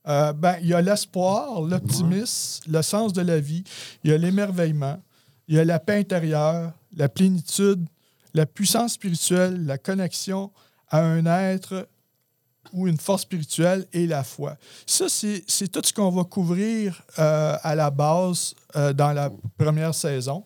Euh, 0.08 0.32
ben, 0.32 0.56
il 0.60 0.68
y 0.68 0.74
a 0.74 0.82
l'espoir, 0.82 1.60
l'optimisme, 1.62 2.70
le 2.70 2.82
sens 2.82 3.12
de 3.12 3.22
la 3.22 3.38
vie, 3.38 3.62
il 4.02 4.10
y 4.10 4.14
a 4.14 4.18
l'émerveillement, 4.18 5.00
il 5.46 5.56
y 5.56 5.58
a 5.58 5.64
la 5.64 5.78
paix 5.78 5.98
intérieure, 5.98 6.72
la 6.96 7.08
plénitude, 7.08 7.86
la 8.34 8.46
puissance 8.46 8.94
spirituelle, 8.94 9.64
la 9.64 9.78
connexion 9.78 10.50
à 10.88 11.02
un 11.02 11.24
être 11.26 11.88
ou 12.72 12.88
une 12.88 12.98
force 12.98 13.22
spirituelle 13.22 13.86
et 13.92 14.06
la 14.06 14.24
foi. 14.24 14.56
Ça, 14.86 15.06
c'est 15.08 15.68
tout 15.68 15.82
ce 15.84 15.92
qu'on 15.92 16.10
va 16.10 16.24
couvrir 16.24 17.02
euh, 17.18 17.56
à 17.62 17.74
la 17.74 17.90
base 17.90 18.54
euh, 18.76 18.92
dans 18.92 19.12
la 19.12 19.30
première 19.56 19.94
saison 19.94 20.44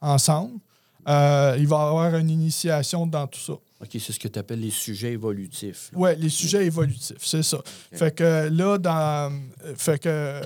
ensemble. 0.00 0.58
Il 1.06 1.12
va 1.12 1.76
y 1.76 1.88
avoir 1.88 2.16
une 2.16 2.30
initiation 2.30 3.06
dans 3.06 3.26
tout 3.26 3.38
ça. 3.38 3.52
OK, 3.80 3.88
c'est 3.92 4.12
ce 4.12 4.18
que 4.18 4.28
tu 4.28 4.38
appelles 4.38 4.60
les 4.60 4.70
sujets 4.70 5.12
évolutifs. 5.12 5.90
Oui, 5.94 6.10
les 6.18 6.28
sujets 6.30 6.64
évolutifs, 6.66 7.18
c'est 7.20 7.42
ça. 7.42 7.58
Fait 7.92 8.14
que 8.14 8.48
là, 8.48 8.78
dans. 8.78 9.32
euh, 9.64 9.74
Fait 9.76 9.98
que. 10.00 10.40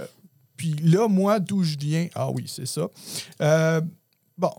Puis 0.56 0.74
là, 0.82 1.06
moi, 1.08 1.38
d'où 1.40 1.62
je 1.62 1.76
viens. 1.78 2.08
Ah 2.14 2.30
oui, 2.30 2.44
c'est 2.46 2.66
ça. 2.66 2.88
Euh, 3.40 3.80
bon, 4.36 4.52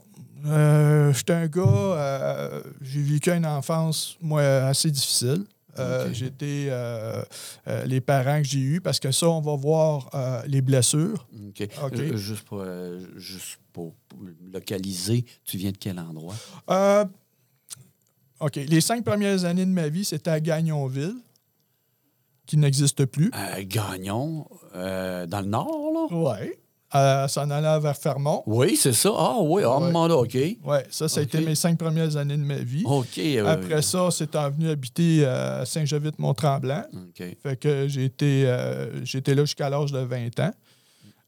Euh, 0.46 1.14
J'étais 1.14 1.34
un 1.34 1.46
gars, 1.48 1.62
euh, 1.62 2.64
j'ai 2.82 3.02
vécu 3.04 3.30
une 3.30 3.46
enfance, 3.46 4.18
moi, 4.22 4.42
assez 4.42 4.90
difficile. 4.90 5.44
Euh, 5.80 6.12
euh, 6.42 7.24
euh, 7.68 7.86
les 7.86 8.02
parents 8.02 8.42
que 8.42 8.48
j'ai 8.48 8.60
eus, 8.60 8.82
parce 8.82 9.00
que 9.00 9.12
ça, 9.12 9.30
on 9.30 9.40
va 9.42 9.56
voir 9.56 10.10
les 10.48 10.62
blessures. 10.62 11.28
OK. 11.84 12.16
Juste, 12.16 12.42
pour, 12.44 12.66
juste 13.18 13.60
pour 13.72 13.94
localiser, 14.52 15.24
tu 15.46 15.58
viens 15.58 15.72
de 15.72 15.78
quel 15.78 16.00
endroit? 16.00 16.36
OK. 18.42 18.56
Les 18.56 18.82
cinq 18.82 19.04
premières 19.06 19.46
années 19.46 19.66
de 19.66 19.72
ma 19.72 19.88
vie, 19.88 20.04
c'était 20.06 20.32
à 20.32 20.40
Gagnonville, 20.40 21.16
qui 22.46 22.58
n'existe 22.58 23.06
plus. 23.06 23.32
Euh, 23.36 23.64
Gagnon, 23.66 24.46
euh, 24.76 25.26
dans 25.28 25.40
le 25.42 25.48
nord, 25.48 25.92
là? 25.94 26.08
Oui. 26.40 26.52
Euh, 26.94 27.26
s'en 27.30 27.50
allant 27.50 27.80
vers 27.80 27.96
Fermont. 27.96 28.44
Oui, 28.46 28.76
c'est 28.76 28.92
ça. 28.92 29.12
Ah 29.16 29.38
oui, 29.40 29.62
ah, 29.66 29.78
Ouais. 29.78 29.86
moment 29.86 30.08
là, 30.08 30.18
OK. 30.18 30.34
Oui, 30.36 30.78
ça, 30.90 31.08
ça 31.08 31.22
a 31.22 31.24
été 31.24 31.40
mes 31.40 31.56
cinq 31.56 31.78
premières 31.78 32.18
années 32.18 32.36
de 32.36 32.44
ma 32.44 32.58
vie. 32.58 32.84
OK. 32.86 33.18
euh, 33.18 33.46
Après 33.48 33.82
ça, 33.82 34.10
c'est 34.12 34.36
venu 34.36 34.70
habiter 34.70 35.24
à 35.26 35.64
Saint-Jovite-Mont-Tremblant. 35.66 36.84
OK. 36.94 37.24
Fait 37.42 37.56
que 37.58 37.88
j'ai 37.88 38.04
été, 38.04 38.44
euh, 38.46 39.06
été 39.06 39.34
là 39.36 39.44
jusqu'à 39.46 39.70
l'âge 39.70 39.94
de 39.94 40.00
20 40.00 40.38
ans. 40.42 40.52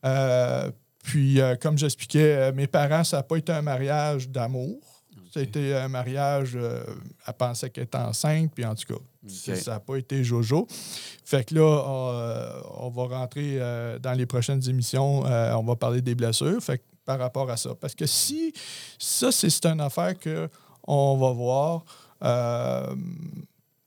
Euh, 0.06 0.70
puis, 1.02 1.40
comme 1.62 1.78
j'expliquais, 1.78 2.52
mes 2.52 2.68
parents, 2.68 3.06
ça 3.06 3.18
n'a 3.18 3.24
pas 3.24 3.38
été 3.38 3.54
un 3.54 3.62
mariage 3.62 4.28
d'amour. 4.30 4.93
Ça 5.34 5.40
a 5.40 5.44
été 5.44 5.76
un 5.76 5.88
mariage, 5.88 6.52
euh, 6.56 6.84
elle 7.28 7.34
pensait 7.34 7.70
qu'elle 7.72 7.86
était 7.86 7.98
enceinte, 7.98 8.52
puis 8.54 8.64
en 8.66 8.76
tout 8.76 8.94
cas, 8.94 9.00
ça- 9.28 9.56
ça 9.62 9.72
n'a 9.72 9.80
pas 9.80 9.96
été 9.96 10.24
Jojo. 10.24 10.68
Fait 11.26 11.44
que 11.44 11.56
là, 11.56 11.62
euh, 11.62 12.62
on 12.78 12.90
va 12.90 13.18
rentrer 13.18 13.58
euh, 13.60 13.98
dans 13.98 14.14
les 14.14 14.28
prochaines 14.28 14.62
émissions, 14.70 15.26
euh, 15.26 15.54
on 15.56 15.64
va 15.64 15.76
parler 15.76 16.02
des 16.02 16.14
blessures, 16.14 16.62
fait 16.62 16.78
que 16.78 16.84
par 17.04 17.18
rapport 17.18 17.50
à 17.50 17.58
ça. 17.58 17.72
Parce 17.76 17.96
que 17.96 18.06
si, 18.06 18.54
ça, 19.00 19.32
c'est 19.32 19.66
une 19.66 19.82
affaire 19.82 20.14
qu'on 20.20 21.18
va 21.18 21.32
voir. 21.32 21.84
euh, 22.24 22.96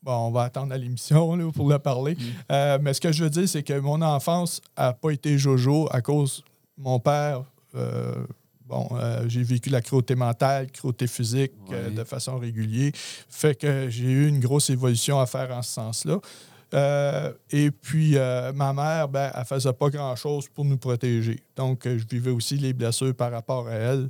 Bon, 0.03 0.27
on 0.27 0.31
va 0.31 0.43
attendre 0.43 0.71
à 0.73 0.77
l'émission 0.77 1.51
pour 1.51 1.67
le 1.69 1.79
parler. 1.79 2.15
Euh, 2.51 2.77
mais 2.81 2.93
ce 2.93 3.01
que 3.01 3.11
je 3.11 3.23
veux 3.25 3.29
dire, 3.29 3.49
c'est 3.49 3.63
que 3.63 3.77
mon 3.79 4.01
enfance 4.01 4.61
n'a 4.77 4.93
pas 4.93 5.09
été 5.11 5.37
jojo 5.37 5.87
à 5.91 6.01
cause 6.01 6.43
de 6.77 6.83
mon 6.83 6.99
père. 6.99 7.43
euh, 7.75 8.25
bon, 8.67 8.87
euh, 8.93 9.25
j'ai 9.27 9.43
vécu 9.43 9.69
la 9.69 9.81
cruauté 9.81 10.15
mentale, 10.15 10.71
cruauté 10.71 11.07
physique 11.07 11.53
euh, 11.71 11.89
de 11.89 12.03
façon 12.03 12.37
régulière. 12.37 12.91
Fait 13.29 13.55
que 13.55 13.89
j'ai 13.89 14.05
eu 14.05 14.27
une 14.27 14.39
grosse 14.39 14.69
évolution 14.69 15.19
à 15.19 15.25
faire 15.25 15.51
en 15.51 15.61
ce 15.61 15.73
sens-là. 15.73 16.19
Euh, 16.73 17.31
et 17.51 17.71
puis, 17.71 18.17
euh, 18.17 18.51
ma 18.53 18.73
mère, 18.73 19.07
ben, 19.07 19.31
elle 19.33 19.45
faisait 19.45 19.73
pas 19.73 19.89
grand-chose 19.89 20.49
pour 20.49 20.65
nous 20.65 20.77
protéger. 20.77 21.39
Donc, 21.55 21.85
euh, 21.85 21.97
je 21.97 22.05
vivais 22.05 22.31
aussi 22.31 22.57
les 22.57 22.73
blessures 22.73 23.15
par 23.15 23.31
rapport 23.31 23.67
à 23.67 23.73
elle, 23.73 24.09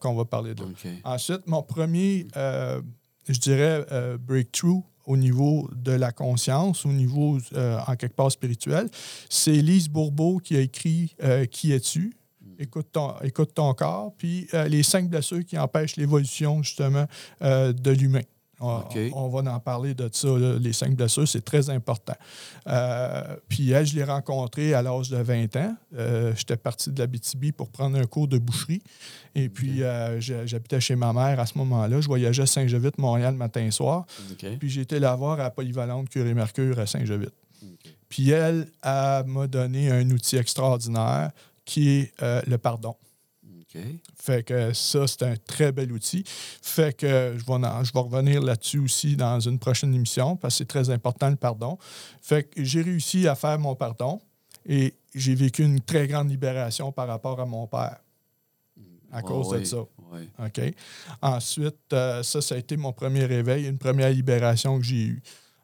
qu'on 0.00 0.14
va 0.14 0.24
parler 0.24 0.54
de 0.54 0.62
là. 0.62 0.68
OK. 0.68 0.90
Ensuite, 1.04 1.46
mon 1.46 1.62
premier, 1.62 2.26
je 2.34 3.38
dirais, 3.40 3.84
breakthrough 4.20 4.82
au 5.04 5.16
niveau 5.16 5.68
de 5.74 5.92
la 5.92 6.12
conscience, 6.12 6.84
au 6.84 6.92
niveau, 6.92 7.38
en 7.56 7.96
quelque 7.96 8.14
part, 8.14 8.30
spirituel, 8.30 8.88
c'est 9.28 9.56
Lise 9.56 9.88
Bourbeau 9.88 10.38
qui 10.38 10.56
a 10.56 10.60
écrit 10.60 11.16
Qui 11.50 11.72
es-tu? 11.72 12.12
Écoute 12.58 12.88
ton, 12.92 13.14
écoute 13.22 13.54
ton 13.54 13.72
corps, 13.74 14.12
puis 14.18 14.48
euh, 14.54 14.66
les 14.66 14.82
cinq 14.82 15.08
blessures 15.08 15.44
qui 15.44 15.56
empêchent 15.56 15.96
l'évolution, 15.96 16.62
justement, 16.62 17.06
euh, 17.42 17.72
de 17.72 17.90
l'humain. 17.90 18.22
On, 18.60 19.28
va 19.28 19.52
en 19.52 19.60
parler 19.60 19.94
de 19.94 20.08
ça, 20.12 20.28
là, 20.28 20.58
les 20.58 20.72
cinq 20.72 20.96
blessures, 20.96 21.28
c'est 21.28 21.44
très 21.44 21.70
important. 21.70 22.14
Euh, 22.66 23.36
puis 23.48 23.70
elle, 23.70 23.86
je 23.86 23.94
l'ai 23.94 24.02
rencontrée 24.04 24.74
à 24.74 24.82
l'âge 24.82 25.10
de 25.10 25.16
20 25.16 25.54
ans. 25.56 25.76
Euh, 25.96 26.32
J'étais 26.34 26.56
parti 26.56 26.90
de 26.90 26.98
la 26.98 27.06
BTB 27.06 27.52
pour 27.56 27.68
prendre 27.68 27.96
un 27.96 28.04
cours 28.04 28.26
de 28.26 28.38
boucherie. 28.38 28.82
Et 29.34 29.48
puis, 29.48 29.82
euh, 29.82 30.20
j'habitais 30.20 30.80
chez 30.80 30.96
ma 30.96 31.12
mère 31.12 31.38
à 31.38 31.46
ce 31.46 31.56
moment-là. 31.58 32.00
Je 32.00 32.08
voyageais 32.08 32.42
à 32.42 32.46
Saint-Jovite, 32.46 32.98
Montréal, 32.98 33.34
matin 33.34 33.64
et 33.64 33.70
soir. 33.70 34.06
Puis, 34.58 34.80
été 34.80 34.98
la 34.98 35.14
voir 35.14 35.38
à 35.38 35.50
polyvalente 35.50 36.08
Curie-Mercure 36.08 36.80
à 36.80 36.86
Saint-Jovite. 36.86 37.34
OK. 37.62 37.92
Puis, 38.08 38.30
elle, 38.30 38.66
elle 38.82 39.24
m'a 39.26 39.46
donné 39.46 39.90
un 39.90 40.10
outil 40.10 40.36
extraordinaire 40.36 41.30
qui 41.68 41.90
est 41.90 42.12
euh, 42.22 42.40
le 42.46 42.56
pardon. 42.58 42.96
Fait 44.16 44.42
que 44.42 44.72
ça, 44.72 45.06
c'est 45.06 45.22
un 45.24 45.36
très 45.36 45.72
bel 45.72 45.92
outil. 45.92 46.24
Fait 46.26 46.96
que 46.96 47.34
je 47.36 47.44
vais, 47.44 47.52
en- 47.52 47.84
je 47.84 47.92
vais 47.92 48.00
revenir 48.00 48.40
là-dessus 48.40 48.78
aussi 48.78 49.14
dans 49.14 49.38
une 49.40 49.58
prochaine 49.58 49.94
émission 49.94 50.36
parce 50.36 50.54
que 50.54 50.58
c'est 50.58 50.64
très 50.68 50.88
important 50.90 51.28
le 51.28 51.36
pardon. 51.36 51.76
Fait 52.22 52.44
que 52.44 52.64
j'ai 52.64 52.80
réussi 52.82 53.28
à 53.28 53.34
faire 53.34 53.58
mon 53.58 53.74
pardon 53.74 54.20
et 54.66 54.94
j'ai 55.14 55.34
vécu 55.34 55.62
une 55.64 55.80
très 55.80 56.06
grande 56.08 56.30
libération 56.30 56.92
par 56.92 57.06
rapport 57.08 57.38
à 57.40 57.44
mon 57.46 57.66
père 57.66 57.98
à 59.12 59.20
cause 59.22 59.48
de 59.50 59.64
ça. 59.66 59.76
OK? 60.46 60.74
Ensuite, 61.22 61.92
euh, 61.92 62.22
ça, 62.22 62.40
ça 62.40 62.54
a 62.54 62.58
été 62.58 62.76
mon 62.76 62.92
premier 62.92 63.24
réveil, 63.26 63.66
une 63.66 63.78
première 63.78 64.10
libération 64.10 64.78
que 64.78 64.84
j'ai 64.84 65.04
eue. 65.06 65.22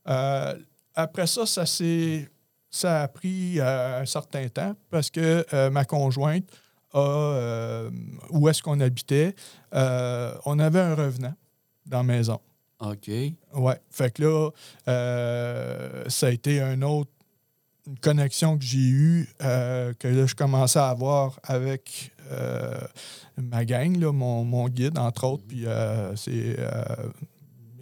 Euh, 0.09 0.55
après 0.95 1.27
ça, 1.27 1.47
ça 1.47 1.65
s'est. 1.67 2.29
Ça 2.75 3.03
a 3.03 3.09
pris 3.09 3.61
euh, 3.61 4.01
un 4.01 4.05
certain 4.05 4.49
temps 4.49 4.75
parce 4.91 5.09
que 5.09 5.47
euh, 5.53 5.71
ma 5.71 5.85
conjointe 5.85 6.45
a. 6.93 6.99
euh, 6.99 7.91
où 8.31 8.49
est-ce 8.49 8.65
qu'on 8.65 8.81
habitait? 8.81 9.37
on 9.73 10.59
avait 10.59 10.81
un 10.81 10.97
revenant 10.97 11.35
dans 11.87 11.99
la 11.99 12.03
maison. 12.03 12.41
OK. 12.81 13.09
Ouais. 13.55 13.81
Fait 13.91 14.11
que 14.13 14.23
là, 14.25 14.51
ça 16.09 16.27
a 16.27 16.31
été 16.31 16.61
un 16.61 16.83
autre, 16.83 17.13
une 17.87 17.99
connexion 17.99 18.59
que 18.59 18.65
j'ai 18.65 18.79
eue, 18.89 19.29
euh, 19.45 19.93
que 19.97 20.09
là, 20.09 20.27
je 20.27 20.35
commençais 20.35 20.81
à 20.81 20.89
avoir 20.89 21.39
avec 21.45 22.11
euh, 22.33 22.81
ma 23.37 23.65
gang, 23.65 23.97
là, 24.01 24.11
mon, 24.11 24.43
mon 24.43 24.69
guide, 24.69 24.99
entre 24.99 25.25
autres, 25.29 25.45
puis 25.47 25.65
euh, 25.67 26.17
c'est 26.17 26.57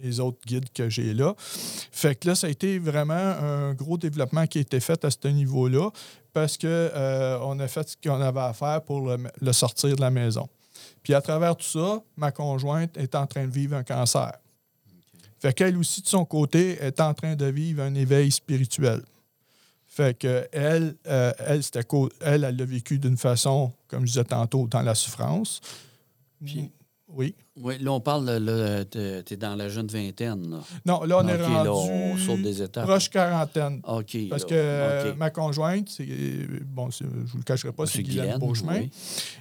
les 0.03 0.19
autres 0.19 0.39
guides 0.45 0.71
que 0.73 0.89
j'ai 0.89 1.13
là. 1.13 1.33
Fait 1.37 2.15
que 2.15 2.27
là, 2.27 2.35
ça 2.35 2.47
a 2.47 2.49
été 2.49 2.77
vraiment 2.77 3.13
un 3.13 3.73
gros 3.73 3.97
développement 3.97 4.45
qui 4.45 4.59
a 4.59 4.61
été 4.61 4.79
fait 4.79 5.03
à 5.03 5.09
ce 5.09 5.27
niveau-là 5.27 5.89
parce 6.33 6.57
qu'on 6.57 6.89
on 7.41 7.59
a 7.59 7.67
fait 7.67 7.89
ce 7.89 7.95
qu'on 8.03 8.21
avait 8.21 8.39
à 8.39 8.53
faire 8.53 8.81
pour 8.83 9.15
le, 9.41 9.53
sortir 9.53 9.95
de 9.95 10.01
la 10.01 10.11
maison. 10.11 10.49
Puis 11.01 11.13
à 11.13 11.21
travers 11.21 11.55
tout 11.55 11.65
ça, 11.65 12.01
ma 12.17 12.31
conjointe 12.31 12.97
est 12.97 13.15
en 13.15 13.27
train 13.27 13.45
de 13.45 13.51
vivre 13.51 13.75
un 13.75 13.83
cancer. 13.83 14.33
Fait 15.39 15.53
qu'elle 15.53 15.77
aussi, 15.77 16.01
de 16.01 16.07
son 16.07 16.25
côté, 16.25 16.81
est 16.81 16.99
en 17.01 17.13
train 17.13 17.35
de 17.35 17.45
vivre 17.45 17.83
un 17.83 17.93
éveil 17.95 18.31
spirituel. 18.31 19.01
Fait 19.85 20.17
que 20.17 20.47
elle, 20.51 20.95
euh, 21.05 21.31
elle, 21.39 21.61
elle, 22.21 22.41
l'a 22.41 22.65
vécu 22.65 22.97
d'une 22.97 23.17
façon, 23.17 23.71
comme 23.87 24.07
je 24.07 24.13
disais 24.13 24.23
tantôt, 24.23 24.67
dans 24.67 24.81
la 24.81 24.95
souffrance. 24.95 25.61
Oui. 27.15 27.35
Oui, 27.61 27.75
là, 27.79 27.91
on 27.91 27.99
parle, 27.99 28.25
là, 28.31 28.83
tu 28.83 28.97
es 28.97 29.37
dans 29.37 29.55
la 29.55 29.69
jeune 29.69 29.85
vingtaine. 29.85 30.49
Là. 30.49 30.57
Non, 30.87 31.03
là, 31.03 31.19
on 31.23 31.27
est 31.27 31.35
rendu 31.39 31.53
là, 31.65 31.71
on 31.71 32.17
saute 32.17 32.41
des 32.41 32.63
étapes. 32.63 32.85
proche 32.87 33.09
quarantaine. 33.11 33.79
OK. 33.87 34.17
Parce 34.27 34.41
là, 34.43 34.49
que 34.49 34.53
euh, 34.55 35.13
ma 35.15 35.29
conjointe, 35.29 35.87
c'est, 35.89 36.07
bon, 36.65 36.89
c'est- 36.89 37.03
je 37.05 37.31
vous 37.31 37.37
le 37.37 37.43
cacherai 37.43 37.71
pas, 37.71 37.85
c'est 37.85 37.97
C'est 37.97 38.03
Guylaine 38.03 38.39
Beauchemin. 38.39 38.79
oui. 38.79 38.89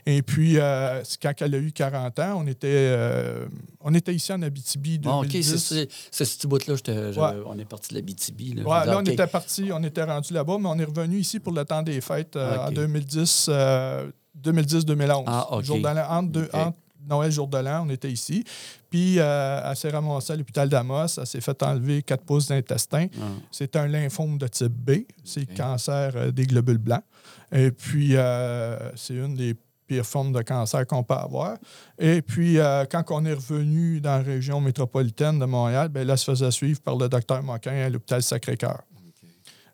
Et 0.05 0.21
puis, 0.21 0.59
euh, 0.59 1.02
c'est 1.05 1.23
quand 1.23 1.33
elle 1.41 1.55
a 1.55 1.59
eu 1.59 1.73
40 1.73 2.19
ans, 2.19 2.43
on 2.45 2.47
était, 2.47 2.69
euh, 2.71 3.47
on 3.81 3.95
était 3.95 4.14
ici 4.14 4.31
en 4.31 4.43
Abitibi 4.43 4.99
Bon, 4.99 5.21
OK, 5.21 5.29
2010. 5.29 5.43
c'est 5.57 5.59
c'est- 5.59 5.88
c'est 6.11 6.25
ce 6.26 6.37
petit 6.37 6.47
bout-là, 6.47 6.75
Ouais. 6.75 7.43
on 7.47 7.59
est 7.59 7.64
parti 7.64 7.95
de 7.95 7.95
la 7.95 8.02
BTB. 8.02 8.57
Là, 8.57 8.62
Ouais, 8.62 8.87
là, 8.87 8.99
on 8.99 9.05
était 9.05 9.26
parti, 9.26 9.71
on 9.73 9.83
était 9.83 10.05
rendu 10.05 10.35
là-bas, 10.35 10.59
mais 10.61 10.69
on 10.69 10.79
est 10.79 10.85
revenu 10.85 11.17
ici 11.19 11.41
pour 11.41 11.55
le 11.55 11.64
temps 11.64 11.83
des 11.83 12.02
fêtes 12.02 12.37
euh, 12.37 12.59
en 12.59 12.69
Ok. 12.69 12.75
2010, 12.75 13.47
euh, 13.49 14.11
2010-2011. 14.35 15.25
Ah, 15.26 15.49
ok. 15.55 15.64
Jour 15.64 15.79
de 15.79 15.83
l'an, 15.85 16.07
entre, 16.11 16.29
deux- 16.31 16.49
Ok. 16.52 16.55
entre 16.55 16.76
Noël, 17.09 17.30
jour 17.32 17.49
de 17.49 17.59
l'an, 17.59 17.85
on 17.87 17.90
était 17.90 18.11
ici. 18.11 18.44
Puis, 18.90 19.18
euh, 19.18 19.61
elle 19.64 19.76
s'est 19.76 19.90
ramassée 19.90 20.32
à 20.32 20.37
l'hôpital 20.37 20.68
d'Amos. 20.68 21.06
Elle 21.18 21.26
s'est 21.26 21.40
fait 21.40 21.62
enlever 21.62 22.02
4 22.02 22.23
pouces 22.25 22.49
d'intestin. 22.49 23.06
Ah, 23.21 23.25
C'est 23.50 23.76
un 23.76 23.87
lymphome 23.88 24.38
de 24.38 24.47
type 24.47 24.73
B. 24.73 24.90
C'est 25.25 25.42
Ok. 25.42 25.49
le 25.50 25.56
cancer 25.56 26.12
euh, 26.16 26.30
des 26.30 26.47
globules 26.47 26.78
blancs. 26.78 27.02
Et 27.50 27.71
puis, 27.71 28.16
euh, 28.16 28.78
c'est 28.97 29.14
une 29.14 29.35
des 29.35 29.54
pires 29.87 30.06
formes 30.06 30.32
de 30.32 30.42
cancer 30.42 30.87
qu'on 30.87 31.02
peut 31.02 31.14
avoir. 31.14 31.59
Et 31.99 32.23
puis, 32.23 32.59
euh, 32.59 32.85
quand 32.90 33.04
on 33.11 33.25
est 33.25 33.35
revenu 33.35 34.00
dans 34.00 34.18
la 34.18 34.23
région 34.23 34.61
métropolitaine 34.61 35.38
de 35.38 35.44
Montréal, 35.44 35.88
ben 35.88 36.06
là, 36.06 36.12
elle 36.14 36.18
se 36.18 36.30
faisait 36.30 36.50
suivre 36.50 36.80
par 36.80 36.97
le 36.97 37.09
docteur 37.09 37.42
Moquin 37.42 37.73
à 37.73 37.88
l'hôpital 37.88 38.23
Sacré-Cœur. 38.23 38.82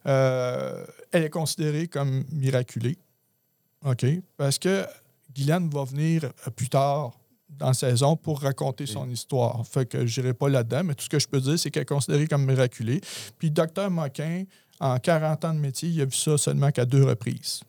Euh, 0.06 0.84
elle 1.12 1.24
est 1.24 1.30
considérée 1.30 1.88
comme 1.88 2.24
miraculée. 2.32 2.96
OK? 3.84 4.06
Parce 4.36 4.58
que 4.58 4.84
Guylaine 5.34 5.68
va 5.70 5.84
venir 5.84 6.24
euh, 6.24 6.50
plus 6.50 6.68
tard 6.68 7.12
dans 7.48 7.68
la 7.68 7.74
saison 7.74 8.16
pour 8.16 8.40
raconter 8.40 8.86
son 8.86 9.08
histoire. 9.08 9.66
Fait 9.66 9.86
que 9.86 10.06
je 10.06 10.20
n'irai 10.20 10.34
pas 10.34 10.48
là-dedans, 10.48 10.84
mais 10.84 10.94
tout 10.94 11.04
ce 11.04 11.08
que 11.08 11.18
je 11.18 11.26
peux 11.26 11.40
dire, 11.40 11.58
c'est 11.58 11.70
qu'elle 11.70 11.82
est 11.82 11.86
considérée 11.86 12.26
comme 12.26 12.44
miraculée. 12.44 13.00
Puis, 13.38 13.50
docteur 13.50 13.90
Moquin, 13.90 14.44
en 14.80 14.98
40 14.98 15.44
ans 15.44 15.54
de 15.54 15.58
métier, 15.58 15.88
il 15.88 16.00
a 16.00 16.04
vu 16.04 16.16
ça 16.16 16.36
seulement 16.36 16.70
qu'à 16.70 16.84
deux 16.84 17.04
reprises. 17.04 17.62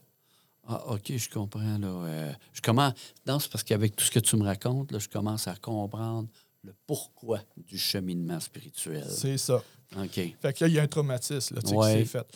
Ah, 0.67 0.83
OK, 0.89 1.11
je 1.15 1.29
comprends. 1.29 1.77
Là, 1.79 1.87
euh, 1.87 2.31
je 2.53 2.61
commence... 2.61 2.93
Non, 3.25 3.39
c'est 3.39 3.51
parce 3.51 3.63
qu'avec 3.63 3.95
tout 3.95 4.03
ce 4.03 4.11
que 4.11 4.19
tu 4.19 4.35
me 4.35 4.43
racontes, 4.43 4.91
là, 4.91 4.99
je 4.99 5.07
commence 5.07 5.47
à 5.47 5.55
comprendre 5.55 6.27
le 6.63 6.73
pourquoi 6.87 7.39
du 7.57 7.77
cheminement 7.77 8.39
spirituel. 8.39 9.05
C'est 9.09 9.37
ça. 9.37 9.61
OK. 9.97 10.11
Fait 10.13 10.53
que 10.53 10.63
là, 10.63 10.67
il 10.67 10.73
y 10.73 10.79
a 10.79 10.83
un 10.83 10.87
traumatisme 10.87 11.55
là, 11.55 11.61
Ouais. 11.75 11.93
qui 11.93 11.99
s'est 11.99 12.05
fait. 12.19 12.27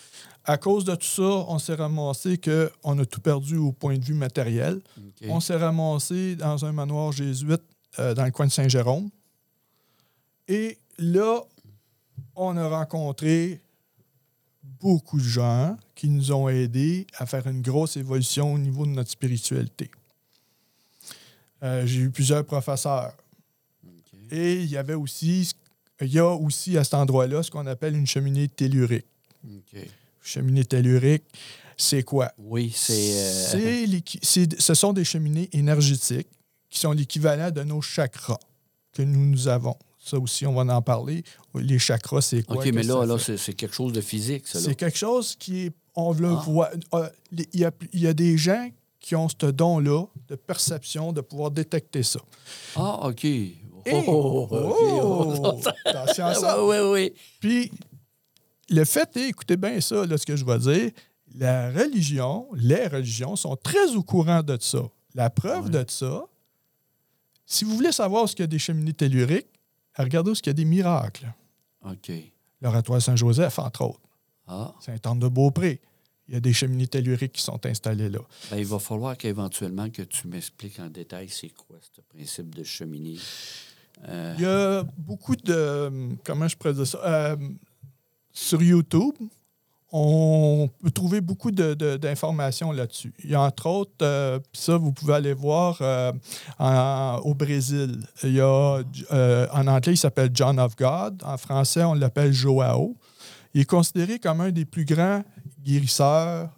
À 0.46 0.58
cause 0.58 0.86
de 0.86 0.96
tout 0.96 1.06
ça, 1.06 1.22
on 1.22 1.60
s'est 1.60 1.76
ramassé 1.76 2.38
qu'on 2.40 2.98
a 3.00 3.06
tout 3.06 3.22
perdu 3.22 3.58
au 3.58 3.72
point 3.72 3.98
de 3.98 4.04
vue 4.04 4.14
matériel. 4.16 4.82
On 5.24 5.40
s'est 5.40 5.56
ramassé 5.58 6.36
dans 6.36 6.66
un 6.66 6.72
manoir 6.72 7.12
jésuite 7.12 7.62
euh, 8.00 8.14
dans 8.16 8.26
le 8.26 8.32
coin 8.32 8.48
de 8.48 8.52
Saint-Jérôme. 8.52 9.10
Et 10.48 10.78
là, 10.98 11.42
on 12.36 12.58
a 12.58 12.68
rencontré 12.68 13.62
beaucoup 14.64 15.20
de 15.20 15.24
gens 15.24 15.78
qui 15.96 16.10
nous 16.10 16.32
ont 16.32 16.50
aidés 16.50 17.06
à 17.18 17.26
faire 17.26 17.46
une 17.48 17.62
grosse 17.62 17.98
évolution 17.98 18.54
au 18.54 18.58
niveau 18.58 18.86
de 18.86 18.92
notre 18.92 19.12
spiritualité. 19.12 19.92
Euh, 21.62 21.86
J'ai 21.86 22.02
eu 22.02 22.10
plusieurs 22.10 22.44
professeurs. 22.46 23.14
Et 24.34 24.56
il 24.64 24.70
y 24.70 24.78
avait 24.78 24.96
aussi, 24.96 25.52
il 26.02 26.08
y 26.12 26.20
a 26.20 26.28
aussi 26.30 26.78
à 26.78 26.84
cet 26.84 26.96
endroit-là 26.96 27.44
ce 27.44 27.52
qu'on 27.52 27.68
appelle 27.68 27.96
une 27.96 28.08
cheminée 28.08 28.48
tellurique. 28.48 29.06
OK. 29.46 29.80
Cheminée 30.22 30.66
tellurique, 30.66 31.24
c'est 31.78 32.04
quoi? 32.04 32.32
Oui, 32.38 32.72
c'est. 32.76 33.14
euh, 33.18 34.00
ce 34.60 34.74
sont 34.74 34.94
des 34.94 35.04
cheminées 35.04 35.50
énergétiques 35.52 36.28
qui 36.70 36.80
sont 36.80 36.94
l'équivalent 36.94 37.52
de 37.52 37.62
nos 37.64 37.82
chakras 37.82 38.40
que 38.94 39.02
nous, 39.04 39.26
nous 39.26 39.48
avons. 39.48 39.76
Ça 40.00 40.18
aussi, 40.18 40.46
on 40.46 40.54
va 40.54 40.76
en 40.76 40.82
parler. 40.82 41.24
Les 41.56 41.80
chakras, 41.80 42.22
c'est 42.22 42.44
quoi? 42.44 42.58
OK, 42.58 42.72
mais 42.74 42.84
là, 42.84 43.06
là 43.06 43.18
c'est 43.20 43.54
quelque 43.54 43.76
chose 43.76 43.94
de 43.94 44.02
physique, 44.02 44.48
ça. 44.48 44.60
c'est 44.60 44.76
quelque 44.76 44.98
chose 44.98 45.36
qui 45.38 45.66
est. 45.66 45.72
On 45.96 46.12
le 46.14 46.30
Ah. 46.30 46.44
voit. 46.46 46.72
les- 47.32 47.48
Il 47.54 47.60
y, 47.60 47.66
a, 47.66 47.72
il 47.94 48.00
y 48.02 48.08
a 48.08 48.14
des 48.14 48.36
gens 48.38 48.70
qui 49.00 49.16
ont 49.16 49.28
ce 49.30 49.46
don-là 49.46 50.06
de 50.28 50.36
perception, 50.36 51.12
de 51.14 51.22
pouvoir 51.22 51.52
détecter 51.52 52.02
ça. 52.04 52.20
Ah, 52.76 53.08
OK. 53.10 53.28
Oh, 53.92 54.48
OK. 54.52 54.52
Oh! 54.82 55.62
Attention 55.86 56.26
à 56.26 56.34
ça. 56.36 56.64
Oui, 56.64 56.78
oui, 56.82 56.90
oui. 56.92 57.14
Puis, 57.40 57.72
le 58.70 58.86
fait 58.86 59.16
est, 59.18 59.30
écoutez 59.30 59.58
bien 59.58 59.80
ça, 59.82 60.06
là, 60.06 60.18
ce 60.18 60.26
que 60.26 60.36
je 60.36 60.46
vais 60.46 60.60
dire, 60.60 60.92
la 61.36 61.72
religion, 61.72 62.48
les 62.56 62.88
religions 62.88 63.36
sont 63.36 63.56
très 63.56 63.96
au 63.96 64.04
courant 64.04 64.44
de 64.44 64.58
ça. 64.60 64.82
La 65.16 65.30
preuve 65.30 65.66
Ouais. 65.66 65.84
de 65.84 65.86
ça, 65.90 66.24
si 67.46 67.66
vous 67.66 67.76
voulez 67.76 67.92
savoir 67.92 68.28
ce 68.30 68.36
qu'il 68.36 68.44
y 68.44 68.46
a 68.46 68.48
des 68.48 68.60
cheminées 68.60 68.94
telluriques, 68.94 69.48
regardez 69.98 70.32
où 70.32 70.34
il 70.34 70.46
y 70.48 70.50
a 70.50 70.54
des 70.54 70.66
miracles. 70.66 71.32
OK. 71.86 72.12
L'oratoire 72.62 73.02
Saint-Joseph, 73.02 73.60
entre 73.60 73.82
autres. 73.84 74.00
Ah, 74.48 74.74
Saint-Anne-de-Beaupré. 74.80 75.82
Il 76.30 76.34
y 76.34 76.38
a 76.38 76.40
des 76.40 76.54
cheminées 76.54 76.88
telluriques 76.88 77.34
qui 77.34 77.42
sont 77.42 77.64
installées 77.66 78.10
là. 78.10 78.20
ben, 78.50 78.58
il 78.58 78.66
va 78.66 78.80
falloir 78.80 79.18
qu'éventuellement 79.18 79.90
que 79.90 80.04
tu 80.04 80.28
m'expliques 80.30 80.80
en 80.80 80.88
détail 80.88 81.28
c'est 81.30 81.50
quoi 81.50 81.76
ce 81.82 82.00
principe 82.02 82.56
de 82.56 82.64
cheminée. 82.64 83.18
Euh, 84.08 84.34
Il 84.38 84.44
y 84.44 84.46
a 84.46 84.84
beaucoup 84.98 85.36
de. 85.36 85.90
Comment 86.24 86.48
je 86.48 86.56
pourrais 86.58 86.74
dire 86.74 86.88
ça? 86.88 87.00
Euh, 87.06 87.36
sur 88.32 88.62
YouTube, 88.62 89.14
on 89.92 90.70
peut 90.82 90.90
trouver 90.92 91.22
beaucoup 91.22 91.52
de- 91.52 91.76
de- 91.76 91.98
d'informations 91.98 92.72
là-dessus. 92.72 93.14
Il 93.24 93.30
y 93.30 93.36
a 93.36 93.42
entre 93.42 93.68
autres, 93.68 93.92
euh, 94.02 94.40
ça, 94.52 94.76
vous 94.78 94.92
pouvez 94.92 95.14
aller 95.14 95.34
voir 95.34 95.78
euh, 95.82 96.12
en- 96.58 97.22
au 97.24 97.34
Brésil. 97.36 98.00
Il 98.24 98.34
y 98.34 98.42
a, 98.42 98.82
euh, 99.12 99.48
en 99.54 99.68
anglais, 99.68 99.94
il 99.94 99.98
s'appelle 99.98 100.32
John 100.34 100.60
of 100.60 100.76
God. 100.76 101.22
En 101.24 101.38
français, 101.38 101.84
on 101.84 101.94
l'appelle 101.94 102.34
Joao. 102.34 102.96
Il 103.54 103.62
est 103.62 103.66
considéré 103.66 104.18
comme 104.18 104.42
un 104.42 104.52
des 104.52 104.66
plus 104.66 104.84
grands 104.84 105.24
guérisseurs 105.64 106.50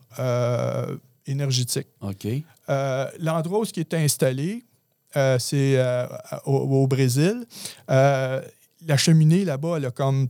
énergétiques. 1.27 1.87
OK. 2.01 2.27
L'endroit 3.19 3.59
où 3.59 3.65
ce 3.65 3.73
qui 3.73 3.81
est 3.81 3.93
installé, 3.93 4.63
c'est 5.39 5.77
euh, 5.77 6.05
au, 6.45 6.53
au 6.83 6.87
Brésil. 6.87 7.45
Euh, 7.89 8.41
la 8.85 8.97
cheminée 8.97 9.45
là-bas, 9.45 9.77
elle 9.77 9.85
a 9.85 9.91
comme 9.91 10.27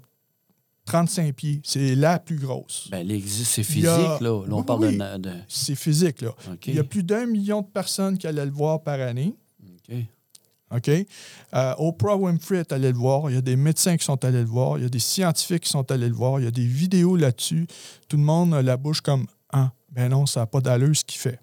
35 0.86 1.34
pieds. 1.34 1.62
C'est 1.64 1.96
la 1.96 2.20
plus 2.20 2.38
grosse. 2.38 2.88
Ben, 2.92 3.08
c'est 3.26 3.64
physique, 3.64 3.86
a- 3.88 4.18
là. 4.22 4.44
Là, 4.46 4.48
on 4.52 4.60
Oui, 4.60 4.64
parle 4.66 4.86
oui. 4.86 4.98
de. 4.98 5.32
C'est 5.48 5.76
physique, 5.76 6.22
là. 6.22 6.30
Il 6.68 6.76
y 6.76 6.80
a 6.80 6.84
plus 6.84 7.04
d'un 7.04 7.26
million 7.26 7.62
de 7.62 7.68
personnes 7.68 8.18
qui 8.18 8.28
allaient 8.28 8.46
le 8.46 8.52
voir 8.52 8.82
par 8.84 9.00
année. 9.02 9.34
OK. 9.90 9.96
OK? 10.72 10.90
Euh, 10.90 11.74
Oprah 11.78 12.16
Winfrey 12.18 12.58
est 12.60 12.72
allée 12.72 12.92
le 12.92 12.98
voir. 12.98 13.30
Il 13.30 13.36
y 13.36 13.38
a 13.38 13.42
des 13.42 13.56
médecins 13.56 13.98
qui 13.98 14.04
sont 14.06 14.24
allés 14.26 14.40
le 14.42 14.46
voir. 14.46 14.78
Il 14.78 14.84
y 14.84 14.86
a 14.86 14.90
des 14.90 15.00
scientifiques 15.00 15.64
qui 15.64 15.70
sont 15.70 15.90
allés 15.92 16.10
le 16.10 16.16
voir. 16.16 16.40
Il 16.40 16.44
y 16.46 16.48
a 16.48 16.52
des 16.52 16.66
vidéos 16.66 17.16
là-dessus. 17.16 17.68
Tout 18.08 18.18
le 18.18 18.24
monde 18.24 18.54
a 18.54 18.62
la 18.62 18.78
bouche 18.78 19.02
comme 19.02 19.26
Ah, 19.52 19.72
ben 19.92 20.10
non, 20.10 20.26
ça 20.26 20.42
n'a 20.42 20.46
pas 20.48 20.60
d'allure 20.62 20.96
ce 20.96 21.04
qu'il 21.04 21.20
fait. 21.20 21.40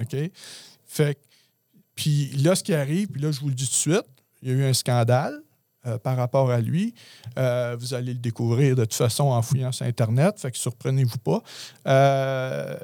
OK? 0.00 0.16
Fait 0.86 1.14
que- 1.14 1.20
puis 2.00 2.30
là, 2.42 2.54
ce 2.54 2.64
qui 2.64 2.72
arrive, 2.72 3.08
puis 3.08 3.20
là, 3.20 3.30
je 3.30 3.40
vous 3.40 3.48
le 3.48 3.54
dis 3.54 3.66
tout 3.66 3.72
de 3.72 3.94
suite, 3.94 4.06
il 4.40 4.48
y 4.48 4.52
a 4.52 4.54
eu 4.54 4.64
un 4.64 4.72
scandale 4.72 5.38
euh, 5.86 5.98
par 5.98 6.16
rapport 6.16 6.50
à 6.50 6.58
lui. 6.58 6.94
Euh, 7.36 7.76
vous 7.78 7.92
allez 7.92 8.14
le 8.14 8.18
découvrir 8.18 8.74
de 8.74 8.84
toute 8.84 8.94
façon 8.94 9.24
en 9.24 9.42
fouillant 9.42 9.70
sur 9.70 9.84
Internet, 9.84 10.40
fait 10.40 10.50
que 10.50 10.56
surprenez-vous 10.56 11.18
pas. 11.18 11.42
Euh, 11.86 12.74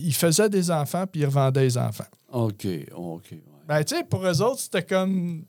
il 0.00 0.12
faisait 0.12 0.48
des 0.48 0.72
enfants, 0.72 1.06
puis 1.06 1.20
il 1.20 1.26
revendait 1.26 1.60
des 1.60 1.78
enfants. 1.78 2.08
OK. 2.32 2.66
OK. 2.96 3.26
ouais. 3.30 3.40
Ben, 3.68 3.84
tu 3.84 3.94
sais, 3.94 4.02
pour 4.02 4.26
eux 4.26 4.42
autres, 4.42 4.58
c'était 4.58 4.82
comme 4.82 5.44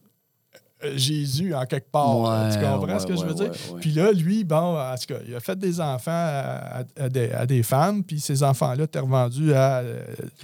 Jésus 0.95 1.53
en 1.53 1.65
quelque 1.65 1.91
part. 1.91 2.51
tu 2.53 2.59
comprends 2.59 2.85
ouais, 2.93 2.99
ce 2.99 3.05
que 3.07 3.15
je 3.15 3.25
veux 3.25 3.33
dire? 3.33 3.51
Puis 3.81 3.91
là, 3.91 4.11
lui, 4.11 4.43
bon, 4.43 4.79
en 4.79 4.95
tout 4.95 5.13
cas, 5.13 5.19
il 5.27 5.35
a 5.35 5.39
fait 5.39 5.57
des 5.57 5.81
enfants 5.81 6.11
à, 6.11 6.83
des, 7.09 7.31
à 7.31 7.45
des 7.45 7.63
femmes, 7.63 8.03
puis 8.03 8.19
ces 8.19 8.43
enfants-là 8.43 8.85
étaient 8.85 8.99
revendus 8.99 9.53
à 9.53 9.79
euh, 9.79 10.03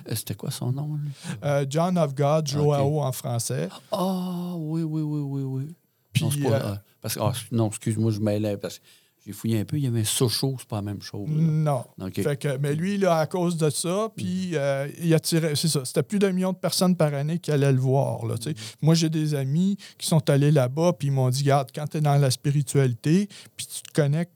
Euh, 0.10 0.15
C'était 0.15 0.36
quoi 0.36 0.52
son 0.52 0.71
nom, 0.71 0.95
lui? 1.02 1.10
euh, 1.43 1.65
John 1.69 1.98
of 1.98 2.13
God, 2.15 2.48
Joao 2.48 3.02
en 3.02 3.12
français. 3.12 3.69
Ah, 3.91 4.54
oui, 4.58 4.84
oui, 4.84 5.02
oui, 5.02 5.21
oui, 5.21 5.43
oui. 5.43 5.76
Puis, 6.13 6.24
non, 6.26 6.50
pas- 6.50 6.56
euh, 6.58 6.62
ah, 6.76 6.82
parce 7.02 7.15
que, 7.15 7.19
ah, 7.21 7.32
non, 7.52 7.67
excuse-moi, 7.67 8.12
je 8.12 8.19
mêlais 8.19 8.58
parce 8.58 8.80
que 8.80 8.84
j'ai 9.26 9.34
fouillé 9.34 9.60
un 9.60 9.66
peu. 9.66 9.78
Il 9.78 9.84
y 9.84 9.88
avait 9.88 10.02
un 10.02 10.06
Sochaux, 10.06 10.56
c'est 10.60 10.68
pas 10.68 10.76
la 10.78 10.82
même 10.84 11.02
chose. 11.02 11.28
là. 11.30 11.36
non. 11.36 11.86
Fait 12.14 12.38
que, 12.38 12.58
mais 12.58 12.76
lui, 12.76 12.98
là, 12.98 13.18
à 13.18 13.26
cause 13.26 13.58
de 13.58 13.70
ça, 13.72 14.10
puis 14.16 14.52
euh, 14.54 14.88
il 15.02 15.14
a 15.14 15.20
tiré, 15.20 15.56
c'est 15.56 15.68
ça, 15.68 15.84
c'était 15.84 16.04
plus 16.04 16.20
d'un 16.20 16.32
million 16.32 16.52
de 16.52 16.58
personnes 16.58 16.96
par 16.96 17.14
année 17.14 17.40
qui 17.40 17.52
allaient 17.52 17.72
le 17.72 17.80
voir. 17.80 18.26
Là, 18.26 18.36
sais. 18.40 18.54
Moi, 18.82 18.94
j'ai 18.94 19.10
des 19.10 19.34
amis 19.34 19.78
qui 19.98 20.08
sont 20.08 20.30
allés 20.30 20.52
là-bas, 20.52 20.94
puis 20.94 21.08
ils 21.08 21.12
m'ont 21.12 21.30
dit, 21.30 21.42
regarde, 21.42 21.70
quand 21.74 21.88
tu 21.88 21.98
es 21.98 22.02
dans 22.02 22.18
la 22.18 22.30
spiritualité, 22.30 23.28
puis 23.58 23.66
tu 23.66 23.82
te 23.82 23.94
connectes, 23.94 24.32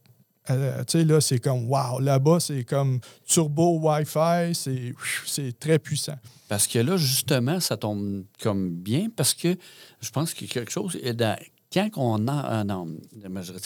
euh, 0.49 0.83
tu 0.85 0.97
sais, 0.97 1.05
là, 1.05 1.21
c'est 1.21 1.37
comme, 1.37 1.69
wow, 1.69 1.99
là-bas, 1.99 2.39
c'est 2.39 2.63
comme 2.63 2.99
turbo 3.27 3.79
Wi-Fi, 3.79 4.55
c'est, 4.55 5.59
très 5.59 5.77
puissant. 5.77 6.17
Parce 6.47 6.65
que 6.65 6.79
là, 6.79 6.97
justement, 6.97 7.59
ça 7.59 7.77
tombe 7.77 8.23
comme 8.41 8.71
bien 8.71 9.09
parce 9.15 9.35
que 9.35 9.55
je 10.01 10.09
pense 10.09 10.33
qu'il 10.33 10.47
y 10.47 10.49
a 10.49 10.53
quelque 10.55 10.71
chose. 10.71 10.97
et 11.03 11.13
dans- 11.13 11.37
quand 11.71 11.89
on, 11.97 12.27
a, 12.27 12.39
ah 12.39 12.63
non, 12.63 12.87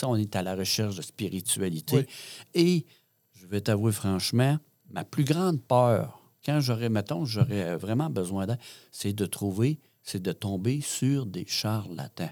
on 0.03 0.15
est 0.15 0.35
à 0.35 0.43
la 0.43 0.55
recherche 0.55 0.95
de 0.95 1.01
spiritualité. 1.01 1.95
Oui. 1.95 2.05
Et 2.53 2.85
je 3.33 3.47
vais 3.47 3.61
t'avouer 3.61 3.91
franchement, 3.91 4.57
ma 4.91 5.03
plus 5.03 5.23
grande 5.23 5.61
peur, 5.61 6.19
quand 6.45 6.59
j'aurais, 6.59 6.89
mettons, 6.89 7.25
j'aurais 7.25 7.77
vraiment 7.77 8.09
besoin 8.09 8.45
d'aide, 8.45 8.59
c'est 8.91 9.13
de 9.13 9.25
trouver, 9.25 9.79
c'est 10.01 10.21
de 10.21 10.31
tomber 10.31 10.81
sur 10.81 11.25
des 11.25 11.45
charlatans. 11.47 12.29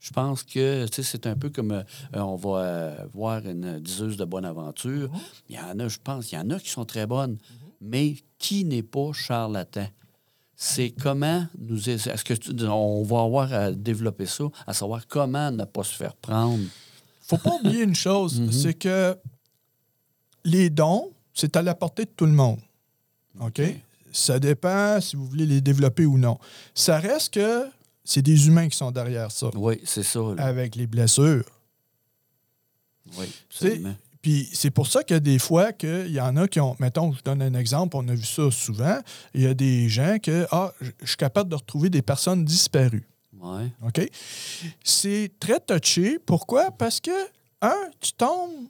Je 0.00 0.10
pense 0.10 0.42
que 0.42 0.86
c'est 0.90 1.26
un 1.26 1.34
peu 1.34 1.48
comme 1.48 1.72
euh, 1.72 1.82
on 2.12 2.36
va 2.36 2.58
euh, 2.58 3.06
voir 3.14 3.46
une 3.46 3.80
diseuse 3.80 4.18
de 4.18 4.26
bonne 4.26 4.44
aventure. 4.44 5.10
Il 5.48 5.56
y 5.56 5.58
en 5.58 5.78
a, 5.78 5.88
je 5.88 5.98
pense, 6.02 6.30
il 6.30 6.34
y 6.34 6.38
en 6.38 6.50
a 6.50 6.58
qui 6.58 6.68
sont 6.68 6.84
très 6.84 7.06
bonnes, 7.06 7.38
mais 7.80 8.16
qui 8.38 8.66
n'est 8.66 8.82
pas 8.82 9.12
charlatan? 9.14 9.86
C'est 10.66 10.90
comment 10.90 11.46
nous. 11.58 11.90
Est-ce 11.90 12.24
que 12.24 12.32
tu- 12.32 12.52
on 12.66 13.02
va 13.02 13.20
avoir 13.22 13.52
à 13.52 13.70
développer 13.70 14.24
ça, 14.24 14.44
à 14.66 14.72
savoir 14.72 15.06
comment 15.06 15.50
ne 15.50 15.64
pas 15.64 15.84
se 15.84 15.94
faire 15.94 16.14
prendre? 16.16 16.64
faut 17.26 17.36
pas 17.38 17.54
oublier 17.56 17.82
une 17.82 17.94
chose, 17.94 18.40
Mhm. 18.40 18.52
c'est 18.52 18.74
que 18.74 19.16
les 20.44 20.68
dons, 20.70 21.10
c'est 21.34 21.54
à 21.56 21.62
la 21.62 21.74
portée 21.74 22.04
de 22.06 22.10
tout 22.10 22.26
le 22.26 22.32
monde. 22.32 22.60
OK? 23.40 23.60
Ça 24.12 24.38
dépend 24.38 25.00
si 25.00 25.16
vous 25.16 25.26
voulez 25.26 25.46
les 25.46 25.60
développer 25.60 26.06
ou 26.06 26.16
non. 26.18 26.38
Ça 26.74 26.98
reste 26.98 27.34
que 27.34 27.66
c'est 28.04 28.22
des 28.22 28.46
humains 28.46 28.68
qui 28.68 28.76
sont 28.76 28.90
derrière 28.90 29.30
ça, 29.32 29.50
Oui, 29.54 29.80
c'est 29.84 30.02
ça. 30.02 30.20
là. 30.34 30.44
avec 30.46 30.76
les 30.76 30.86
blessures. 30.86 31.44
Oui, 33.18 33.26
absolument. 33.50 33.94
Puis 34.24 34.48
c'est 34.54 34.70
pour 34.70 34.86
ça 34.86 35.04
que 35.04 35.12
des 35.12 35.38
fois, 35.38 35.74
qu'il 35.74 36.10
y 36.10 36.18
en 36.18 36.34
a 36.38 36.48
qui 36.48 36.58
ont. 36.58 36.74
Mettons, 36.78 37.12
je 37.12 37.20
donne 37.22 37.42
un 37.42 37.52
exemple, 37.52 37.94
on 37.98 38.08
a 38.08 38.14
vu 38.14 38.24
ça 38.24 38.50
souvent. 38.50 38.98
Il 39.34 39.42
y 39.42 39.46
a 39.46 39.52
des 39.52 39.90
gens 39.90 40.16
que, 40.18 40.46
ah, 40.50 40.72
je 40.80 40.92
je 41.02 41.08
suis 41.08 41.18
capable 41.18 41.50
de 41.50 41.56
retrouver 41.56 41.90
des 41.90 42.00
personnes 42.00 42.42
disparues. 42.42 43.06
Ouais. 43.38 43.70
OK? 43.84 44.00
C'est 44.82 45.30
très 45.38 45.60
touché. 45.60 46.18
Pourquoi? 46.18 46.70
Parce 46.70 47.00
que, 47.00 47.10
un, 47.60 47.76
tu 48.00 48.14
tombes 48.14 48.66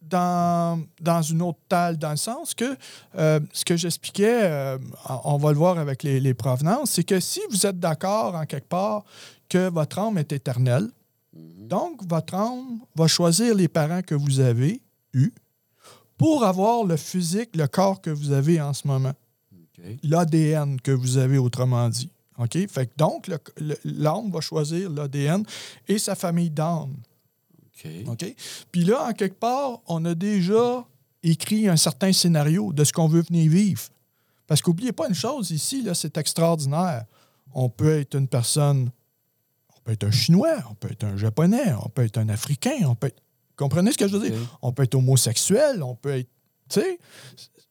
dans, 0.00 0.80
dans 1.00 1.22
une 1.22 1.42
autre 1.42 1.58
talle, 1.68 1.98
dans 1.98 2.12
le 2.12 2.16
sens 2.16 2.54
que 2.54 2.76
euh, 3.18 3.40
ce 3.52 3.64
que 3.64 3.76
j'expliquais, 3.76 4.42
euh, 4.44 4.78
on 5.24 5.38
va 5.38 5.50
le 5.50 5.58
voir 5.58 5.76
avec 5.76 6.04
les, 6.04 6.20
les 6.20 6.34
provenances, 6.34 6.92
c'est 6.92 7.04
que 7.04 7.18
si 7.18 7.40
vous 7.50 7.66
êtes 7.66 7.80
d'accord 7.80 8.36
en 8.36 8.46
quelque 8.46 8.68
part 8.68 9.02
que 9.48 9.68
votre 9.70 9.98
âme 9.98 10.18
est 10.18 10.30
éternelle, 10.30 10.88
donc 11.34 12.06
votre 12.08 12.34
âme 12.34 12.80
va 12.94 13.06
choisir 13.06 13.54
les 13.54 13.68
parents 13.68 14.02
que 14.02 14.14
vous 14.14 14.40
avez 14.40 14.80
eus 15.12 15.32
pour 16.16 16.44
avoir 16.44 16.84
le 16.84 16.96
physique, 16.96 17.56
le 17.56 17.66
corps 17.66 18.00
que 18.00 18.10
vous 18.10 18.32
avez 18.32 18.60
en 18.60 18.72
ce 18.72 18.86
moment 18.86 19.14
l'ADN 20.02 20.80
que 20.80 20.92
vous 20.92 21.16
avez, 21.16 21.38
autrement 21.38 21.88
dit. 21.88 22.10
OK? 22.38 22.56
Fait 22.68 22.86
que 22.86 22.92
donc, 22.96 23.30
l'âme 23.84 24.30
va 24.30 24.40
choisir 24.40 24.90
l'ADN 24.90 25.44
et 25.86 25.98
sa 25.98 26.14
famille 26.14 26.50
d'âme. 26.50 26.94
OK. 28.06 28.34
Puis 28.70 28.84
là, 28.84 29.08
en 29.08 29.12
quelque 29.12 29.38
part, 29.38 29.80
on 29.86 30.04
a 30.04 30.14
déjà 30.14 30.84
écrit 31.22 31.68
un 31.68 31.76
certain 31.76 32.12
scénario 32.12 32.72
de 32.72 32.84
ce 32.84 32.92
qu'on 32.92 33.08
veut 33.08 33.22
venir 33.22 33.50
vivre. 33.50 33.82
Parce 34.46 34.62
qu'oubliez 34.62 34.92
pas 34.92 35.08
une 35.08 35.14
chose 35.14 35.50
ici, 35.50 35.82
là, 35.82 35.94
c'est 35.94 36.16
extraordinaire. 36.16 37.04
On 37.52 37.68
peut 37.68 37.98
être 37.98 38.16
une 38.16 38.28
personne, 38.28 38.84
on 38.84 38.90
peut 39.84 39.92
être 39.92 40.04
un 40.04 40.10
Chinois, 40.10 40.56
on 40.70 40.74
peut 40.74 40.90
être 40.90 41.04
un 41.04 41.16
Japonais, 41.16 41.72
on 41.84 41.88
peut 41.88 42.02
être 42.02 42.18
un 42.18 42.28
Africain, 42.28 42.76
on 42.86 42.94
peut 42.94 43.08
être... 43.08 43.22
Comprenez 43.56 43.92
ce 43.92 43.98
que 43.98 44.08
je 44.08 44.16
veux 44.16 44.28
dire? 44.28 44.58
On 44.62 44.72
peut 44.72 44.82
être 44.82 44.94
homosexuel, 44.96 45.82
on 45.82 45.94
peut 45.94 46.18
être... 46.18 46.28
Tu 46.68 46.80
sais, 46.80 46.98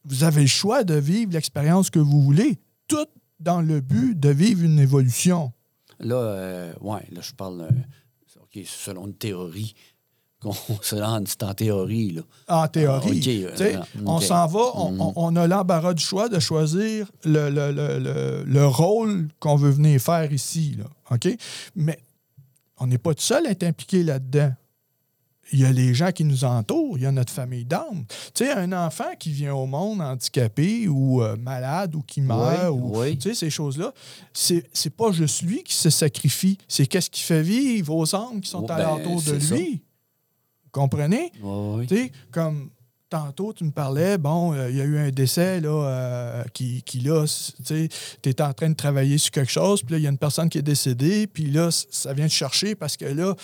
vous 0.05 0.23
avez 0.23 0.41
le 0.41 0.47
choix 0.47 0.83
de 0.83 0.93
vivre 0.93 1.33
l'expérience 1.33 1.89
que 1.89 1.99
vous 1.99 2.21
voulez, 2.21 2.59
tout 2.87 3.07
dans 3.39 3.61
le 3.61 3.81
but 3.81 4.17
de 4.17 4.29
vivre 4.29 4.63
une 4.63 4.79
évolution. 4.79 5.51
Là, 5.99 6.15
euh, 6.15 6.73
ouais, 6.81 7.05
là, 7.11 7.21
je 7.21 7.33
parle. 7.33 7.61
euh, 7.61 8.41
OK, 8.41 8.59
selon 8.65 9.07
une 9.07 9.15
théorie. 9.15 9.73
Qu'on- 10.43 10.53
Selon 10.81 11.23
c'est 11.25 11.41
en 11.43 11.53
théorie, 11.53 12.11
là. 12.11 12.21
En 12.47 12.67
théorie. 12.67 13.47
Ah, 13.57 13.61
euh, 13.63 13.81
On 14.05 14.17
ok. 14.17 14.23
s'en 14.23 14.45
va, 14.47 14.59
on, 14.75 14.91
Mhm. 14.91 15.01
on- 15.01 15.13
on 15.15 15.35
a 15.35 15.47
l'embarras 15.47 15.93
du 15.95 16.03
choix 16.03 16.29
de 16.29 16.39
choisir 16.39 17.09
le, 17.23 17.49
le- 17.49 17.71
le- 17.71 17.97
le- 17.99 18.43
le 18.45 18.67
rôle 18.67 19.29
qu'on 19.39 19.55
veut 19.55 19.71
venir 19.71 19.99
faire 19.99 20.31
ici. 20.31 20.75
Là, 20.77 20.85
OK? 21.11 21.27
Mais 21.75 21.97
on 22.77 22.87
n'est 22.87 22.97
pas 22.99 23.13
tout 23.15 23.21
seul 23.23 23.47
à 23.47 23.51
être 23.51 23.63
impliqué 23.63 24.03
là-dedans. 24.03 24.51
Il 25.51 25.59
y 25.59 25.65
a 25.65 25.71
les 25.73 25.93
gens 25.93 26.11
qui 26.11 26.23
nous 26.23 26.45
entourent, 26.45 26.97
il 26.97 27.03
y 27.03 27.05
a 27.05 27.11
notre 27.11 27.31
famille 27.31 27.65
d'âme. 27.65 28.05
Tu 28.33 28.45
sais, 28.45 28.51
un 28.53 28.71
enfant 28.71 29.11
qui 29.19 29.29
vient 29.29 29.53
au 29.53 29.65
monde 29.67 30.01
handicapé 30.01 30.87
ou 30.87 31.21
euh, 31.21 31.35
malade 31.35 31.93
ou 31.95 32.01
qui 32.01 32.21
meurt, 32.21 32.71
Oui, 32.71 32.79
ou, 32.81 32.99
oui. 33.01 33.17
tu 33.17 33.29
sais, 33.29 33.35
ces 33.35 33.49
choses-là, 33.49 33.93
c'est 34.33 34.63
pas 34.95 35.11
juste 35.11 35.41
lui 35.43 35.61
qui 35.63 35.73
se 35.75 35.89
sacrifie, 35.89 36.57
c'est 36.67 36.87
qu'est-ce 36.87 37.09
qui 37.09 37.21
fait 37.21 37.43
vivre 37.43 37.93
aux 37.93 38.15
âmes 38.15 38.39
qui 38.41 38.49
sont 38.49 38.65
Oh, 38.67 38.71
alentour 38.71 39.21
ben, 39.21 39.33
de 39.35 39.39
ça. 39.39 39.55
Comprenez? 40.73 41.31
Ouais. 41.41 41.85
Tu 41.85 41.95
sais, 41.95 42.11
comme 42.31 42.69
tantôt, 43.09 43.53
tu 43.53 43.63
me 43.63 43.69
parlais, 43.71 44.17
bon, 44.17 44.53
euh, 44.53 44.71
il 44.71 44.75
y 44.75 44.81
a 44.81 44.85
eu 44.85 44.97
un 44.97 45.11
décès, 45.11 45.61
là, 45.61 45.69
euh, 45.69 46.43
qui, 46.51 46.81
qui, 46.81 46.99
là, 46.99 47.23
tu 47.27 47.63
sais, 47.63 47.87
tu 48.23 48.29
es 48.29 48.41
en 48.41 48.51
train 48.53 48.69
de 48.69 48.75
travailler 48.75 49.19
sur 49.19 49.29
quelque 49.31 49.51
chose, 49.51 49.83
puis 49.83 49.91
là, 49.93 49.99
il 49.99 50.03
y 50.03 50.07
a 50.07 50.09
une 50.09 50.17
personne 50.17 50.49
qui 50.49 50.57
est 50.57 50.63
décédée, 50.63 51.27
puis 51.27 51.45
là, 51.51 51.69
ça 51.71 52.11
vient 52.13 52.25
te 52.27 52.33
chercher 52.33 52.73
parce 52.73 52.97
que 52.97 53.05
là, 53.05 53.35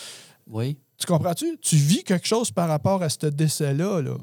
Oui. 0.48 0.76
tu 0.98 1.06
comprends-tu? 1.06 1.58
Tu 1.62 1.76
vis 1.76 2.04
quelque 2.04 2.28
chose 2.28 2.50
par 2.50 2.68
rapport 2.68 3.04
à 3.04 3.10
ce 3.10 3.28
décès-là, 3.28 4.02
là. 4.02 4.16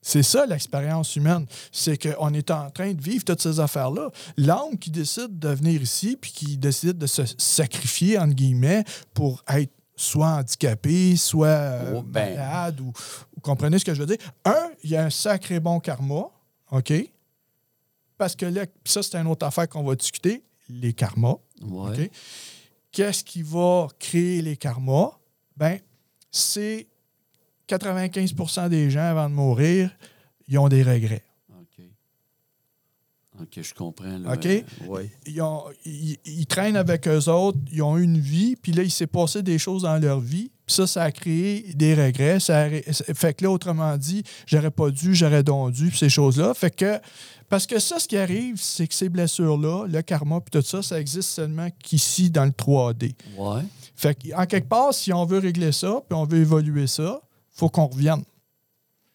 C'est 0.00 0.22
ça 0.22 0.46
l'expérience 0.46 1.16
humaine. 1.16 1.46
C'est 1.72 1.98
qu'on 1.98 2.32
est 2.32 2.50
en 2.52 2.70
train 2.70 2.92
de 2.94 3.02
vivre 3.02 3.24
toutes 3.24 3.42
ces 3.42 3.58
affaires-là. 3.58 4.10
L'âme 4.36 4.78
qui 4.80 4.92
décide 4.92 5.36
de 5.38 5.48
venir 5.48 5.82
ici 5.82 6.16
puis 6.18 6.30
qui 6.30 6.56
décide 6.56 6.96
de 6.96 7.06
se 7.08 7.22
sacrifier, 7.38 8.16
entre 8.16 8.34
guillemets, 8.34 8.84
pour 9.14 9.42
être 9.48 9.72
soit 9.96 10.28
handicapé, 10.28 11.16
soit 11.16 11.46
euh, 11.48 11.94
Oh, 11.96 12.02
ben. 12.02 12.36
malade, 12.36 12.80
ou, 12.80 12.92
vous 13.34 13.40
comprenez 13.40 13.78
ce 13.78 13.84
que 13.84 13.94
je 13.94 14.00
veux 14.00 14.06
dire? 14.06 14.18
Un, 14.44 14.70
il 14.84 14.90
y 14.90 14.96
a 14.96 15.04
un 15.04 15.10
sacré 15.10 15.58
bon 15.58 15.80
karma, 15.80 16.28
OK? 16.70 16.92
Parce 18.18 18.36
que 18.36 18.46
là, 18.46 18.66
ça, 18.84 19.02
c'est 19.02 19.16
une 19.16 19.26
autre 19.26 19.44
affaire 19.46 19.68
qu'on 19.68 19.82
va 19.84 19.94
discuter, 19.94 20.42
les 20.68 20.92
karmas. 20.92 21.36
Ouais. 21.62 22.10
Qu'est-ce 22.92 23.22
qui 23.24 23.42
va 23.42 23.88
créer 23.98 24.40
les 24.42 24.56
karmas? 24.56 25.10
Ben, 25.56 25.78
c'est 26.30 26.86
95% 27.68 28.68
des 28.68 28.90
gens 28.90 29.00
avant 29.00 29.28
de 29.28 29.34
mourir, 29.34 29.90
ils 30.48 30.58
ont 30.58 30.68
des 30.68 30.82
regrets. 30.82 31.22
OK. 33.40 33.62
Je 33.62 33.74
comprends. 33.74 34.18
Là. 34.18 34.32
OK. 34.34 34.46
Euh, 34.46 34.60
ouais. 34.88 35.10
Ils, 35.26 35.40
ont- 35.42 35.64
ils- 35.84 36.18
ils 36.24 36.46
traînent 36.46 36.76
avec 36.76 37.06
eux 37.08 37.28
autres, 37.28 37.58
ils 37.72 37.82
ont 37.82 37.96
une 37.98 38.18
vie, 38.18 38.56
puis 38.56 38.72
là, 38.72 38.82
il 38.82 38.90
s'est 38.90 39.06
passé 39.06 39.42
des 39.42 39.58
choses 39.58 39.82
dans 39.82 39.98
leur 39.98 40.20
vie, 40.20 40.50
puis 40.66 40.74
ça, 40.74 40.86
ça 40.86 41.02
a 41.04 41.12
créé 41.12 41.72
des 41.74 41.94
regrets. 41.94 42.40
Ça 42.40 42.62
a 42.64 42.68
fait 43.14 43.34
que 43.34 43.44
là, 43.44 43.50
autrement 43.50 43.96
dit, 43.96 44.22
j'aurais 44.46 44.70
pas 44.70 44.90
dû, 44.90 45.14
j'aurais 45.14 45.42
donc 45.42 45.72
dû, 45.72 45.88
puis 45.88 45.98
ces 45.98 46.08
choses-là. 46.08 46.54
Fait 46.54 46.74
que, 46.74 46.98
parce 47.48 47.66
que 47.66 47.78
ça, 47.78 47.98
ce 48.00 48.08
qui 48.08 48.16
arrive, 48.16 48.56
c'est 48.60 48.88
que 48.88 48.94
ces 48.94 49.08
blessures-là, 49.08 49.86
le 49.86 50.02
karma, 50.02 50.40
puis 50.40 50.50
tout 50.60 50.66
ça, 50.66 50.82
ça 50.82 50.98
existe 51.00 51.28
seulement 51.30 51.68
qu'ici, 51.82 52.30
dans 52.30 52.44
le 52.44 52.50
3D. 52.50 53.14
Ouais. 53.36 53.62
Fait 53.94 54.14
qu'en 54.30 54.46
quelque 54.46 54.68
part, 54.68 54.92
si 54.92 55.12
on 55.12 55.24
veut 55.24 55.38
régler 55.38 55.72
ça, 55.72 56.00
puis 56.08 56.18
on 56.18 56.24
veut 56.24 56.38
évoluer 56.40 56.86
ça, 56.86 57.20
faut 57.52 57.68
qu'on 57.68 57.86
revienne. 57.86 58.24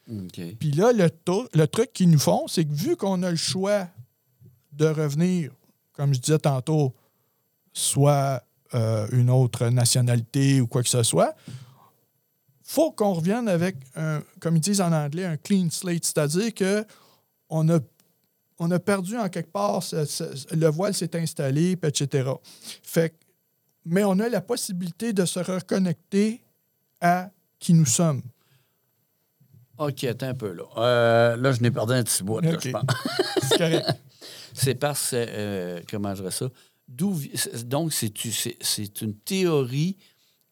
OK. 0.09 0.41
Puis 0.59 0.71
là, 0.71 0.91
le, 0.93 1.09
le 1.53 1.67
truc 1.67 1.93
qu'ils 1.93 2.09
nous 2.09 2.19
font, 2.19 2.47
c'est 2.47 2.65
que 2.65 2.73
vu 2.73 2.95
qu'on 2.95 3.21
a 3.23 3.29
le 3.29 3.37
choix 3.37 3.87
de 4.71 4.85
revenir, 4.85 5.51
comme 5.93 6.13
je 6.13 6.19
disais 6.19 6.39
tantôt, 6.39 6.93
soit 7.73 8.43
euh, 8.73 9.07
une 9.11 9.29
autre 9.29 9.67
nationalité 9.67 10.61
ou 10.61 10.67
quoi 10.67 10.83
que 10.83 10.89
ce 10.89 11.03
soit, 11.03 11.35
faut 12.63 12.91
qu'on 12.91 13.13
revienne 13.13 13.49
avec, 13.49 13.75
comme 14.39 14.55
ils 14.55 14.61
disent 14.61 14.79
en 14.79 14.93
anglais, 14.93 15.25
un 15.25 15.35
clean 15.35 15.69
slate, 15.69 16.05
c'est-à-dire 16.05 16.53
que 16.53 16.85
on 17.49 17.67
a, 17.67 17.79
on 18.59 18.71
a 18.71 18.79
perdu 18.79 19.17
en 19.17 19.27
quelque 19.27 19.51
part, 19.51 19.83
le 19.91 20.67
voile 20.67 20.93
s'est 20.93 21.13
installé, 21.17 21.77
etc. 21.83 22.31
Fait 22.81 23.13
mais 23.85 24.03
on 24.03 24.19
a 24.19 24.29
la 24.29 24.41
possibilité 24.41 25.13
de 25.13 25.25
se 25.25 25.39
reconnecter 25.39 26.41
à 26.99 27.29
qui 27.59 27.73
nous 27.73 27.85
sommes. 27.85 28.21
OK, 29.81 30.03
attends 30.03 30.27
un 30.27 30.33
peu, 30.35 30.53
là. 30.53 30.63
Euh, 30.77 31.37
là, 31.37 31.51
je 31.51 31.61
n'ai 31.61 31.71
perdu 31.71 31.93
un 31.93 32.03
petit 32.03 32.23
bout, 32.23 32.39
là, 32.39 32.53
OK. 32.53 32.61
je 32.63 32.69
pense. 32.71 32.83
C'est 33.41 33.57
correct. 33.57 33.89
C'est 34.53 34.75
parce 34.75 35.11
que, 35.11 35.15
euh, 35.17 35.81
comment 35.89 36.13
je 36.13 36.21
dirais 36.21 36.31
ça? 36.31 36.47
Donc, 36.87 37.93
c'est 37.93 39.01
une 39.01 39.15
théorie 39.15 39.97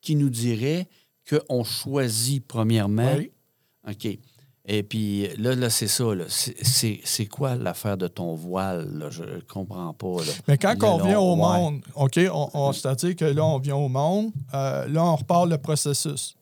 qui 0.02 0.16
nous 0.16 0.30
dirait 0.30 0.88
qu'on 1.30 1.66
choisit 1.66 2.48
premièrement? 2.48 3.14
Oui. 3.18 3.32
OK. 3.88 4.18
Et 4.66 4.84
puis 4.84 5.28
là, 5.38 5.56
là 5.56 5.70
c'est 5.70 5.88
ça. 5.88 6.16
là. 6.16 6.26
C'est- 6.30 7.26
quoi 7.26 7.56
l'affaire 7.56 7.98
de 7.98 8.08
ton 8.08 8.36
voile? 8.36 8.88
Là? 8.94 9.10
Je 9.10 9.24
ne 9.24 9.40
comprends 9.42 9.94
pas. 9.94 10.24
Là. 10.24 10.32
Mais 10.48 10.58
quand 10.58 10.82
Là, 10.82 10.94
on 10.94 10.98
là, 11.00 11.04
vient 11.06 11.20
au 11.20 11.36
monde, 11.36 11.82
OK, 11.96 12.20
on, 12.32 12.50
on- 12.54 12.72
c'est-à-dire 12.72 13.16
que 13.16 13.26
là, 13.26 13.44
on 13.44 13.58
vient 13.60 13.76
au 13.76 13.90
monde, 13.90 14.32
euh, 14.54 14.88
là, 14.88 15.04
on 15.04 15.16
repart 15.18 15.50
le 15.50 15.58
processus. 15.58 16.36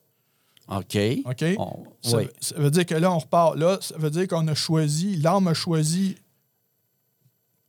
OK. 0.68 0.98
OK? 1.24 1.44
On- 1.58 1.84
Ça, 2.02 2.16
oui. 2.18 2.28
ça 2.40 2.54
veut 2.58 2.70
dire 2.70 2.86
que 2.86 2.94
là, 2.94 3.10
on 3.12 3.18
repart. 3.18 3.56
Là, 3.56 3.78
ça 3.80 3.96
veut 3.98 4.10
dire 4.10 4.28
qu'on 4.28 4.46
a 4.48 4.54
choisi, 4.54 5.16
l'âme 5.16 5.48
a 5.48 5.54
choisi 5.54 6.16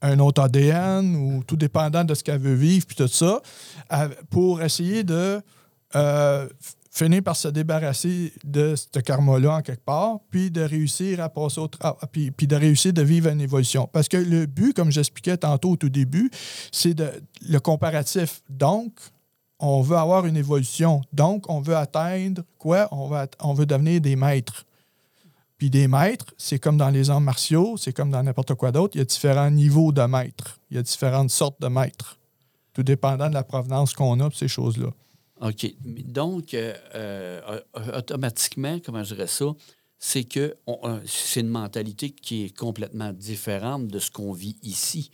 un 0.01 0.19
autre 0.19 0.41
ADN 0.41 1.15
ou 1.15 1.43
tout 1.43 1.57
dépendant 1.57 2.03
de 2.05 2.13
ce 2.13 2.23
qu'elle 2.23 2.39
veut 2.39 2.53
vivre, 2.55 2.85
puis 2.85 2.95
tout 2.95 3.07
ça, 3.07 3.41
à- 3.89 4.07
pour 4.29 4.62
essayer 4.62 5.03
de 5.03 5.41
euh, 5.95 6.47
finir 6.91 7.23
par 7.23 7.35
se 7.35 7.47
débarrasser 7.47 8.31
de 8.43 8.75
ce 8.75 8.99
karma-là 8.99 9.55
en 9.55 9.62
quelque 9.62 9.83
part, 9.83 10.19
puis 10.29 10.51
de 10.51 10.62
réussir 10.62 11.19
à 11.19 11.29
passer 11.29 11.59
au 11.59 11.67
tra- 11.67 11.97
puis, 12.12 12.29
puis 12.31 12.45
de 12.47 12.55
réussir 12.55 12.93
de 12.93 13.01
vivre 13.01 13.27
une 13.29 13.41
évolution. 13.41 13.89
Parce 13.91 14.07
que 14.07 14.17
le 14.17 14.45
but, 14.45 14.75
comme 14.75 14.91
j'expliquais 14.91 15.38
tantôt 15.38 15.71
au 15.71 15.75
tout 15.77 15.89
début, 15.89 16.29
c'est 16.71 16.93
de, 16.93 17.09
le 17.47 17.59
comparatif. 17.59 18.41
Donc, 18.49 18.93
on 19.59 19.81
veut 19.81 19.97
avoir 19.97 20.25
une 20.25 20.37
évolution. 20.37 21.01
Donc, 21.11 21.49
on 21.49 21.59
veut 21.59 21.75
atteindre 21.75 22.43
quoi? 22.57 22.87
On 22.91 23.07
veut, 23.07 23.27
on 23.39 23.53
veut 23.53 23.65
devenir 23.65 24.01
des 24.01 24.15
maîtres. 24.15 24.65
Puis 25.57 25.69
des 25.69 25.89
maîtres, 25.89 26.33
c'est 26.37 26.57
comme 26.57 26.77
dans 26.77 26.89
les 26.89 27.09
arts 27.09 27.19
martiaux, 27.19 27.75
c'est 27.75 27.91
comme 27.91 28.11
dans 28.11 28.23
n'importe 28.23 28.53
quoi 28.53 28.71
d'autre, 28.71 28.95
il 28.95 28.99
y 28.99 29.01
a 29.01 29.05
différents 29.05 29.51
niveaux 29.51 29.91
de 29.91 30.01
maîtres. 30.03 30.57
Il 30.71 30.77
y 30.77 30.79
a 30.79 30.83
différentes 30.83 31.31
sortes 31.31 31.61
de 31.61 31.67
maîtres. 31.67 32.17
Tout 32.73 32.83
dépendant 32.83 33.27
de 33.27 33.33
la 33.33 33.43
provenance 33.43 33.93
qu'on 33.93 34.19
a 34.21 34.29
ces 34.31 34.47
choses-là. 34.47 34.89
OK. 35.41 35.73
Donc, 35.83 36.53
euh, 36.53 36.73
euh, 36.95 37.59
automatiquement, 37.93 38.79
comment 38.83 39.03
je 39.03 39.15
dirais 39.15 39.27
ça, 39.27 39.45
c'est 39.97 40.23
que 40.23 40.55
euh, 40.67 40.99
c'est 41.05 41.41
une 41.41 41.49
mentalité 41.49 42.11
qui 42.11 42.45
est 42.45 42.57
complètement 42.57 43.11
différente 43.11 43.87
de 43.87 43.99
ce 43.99 44.11
qu'on 44.11 44.31
vit 44.31 44.57
ici. 44.63 45.11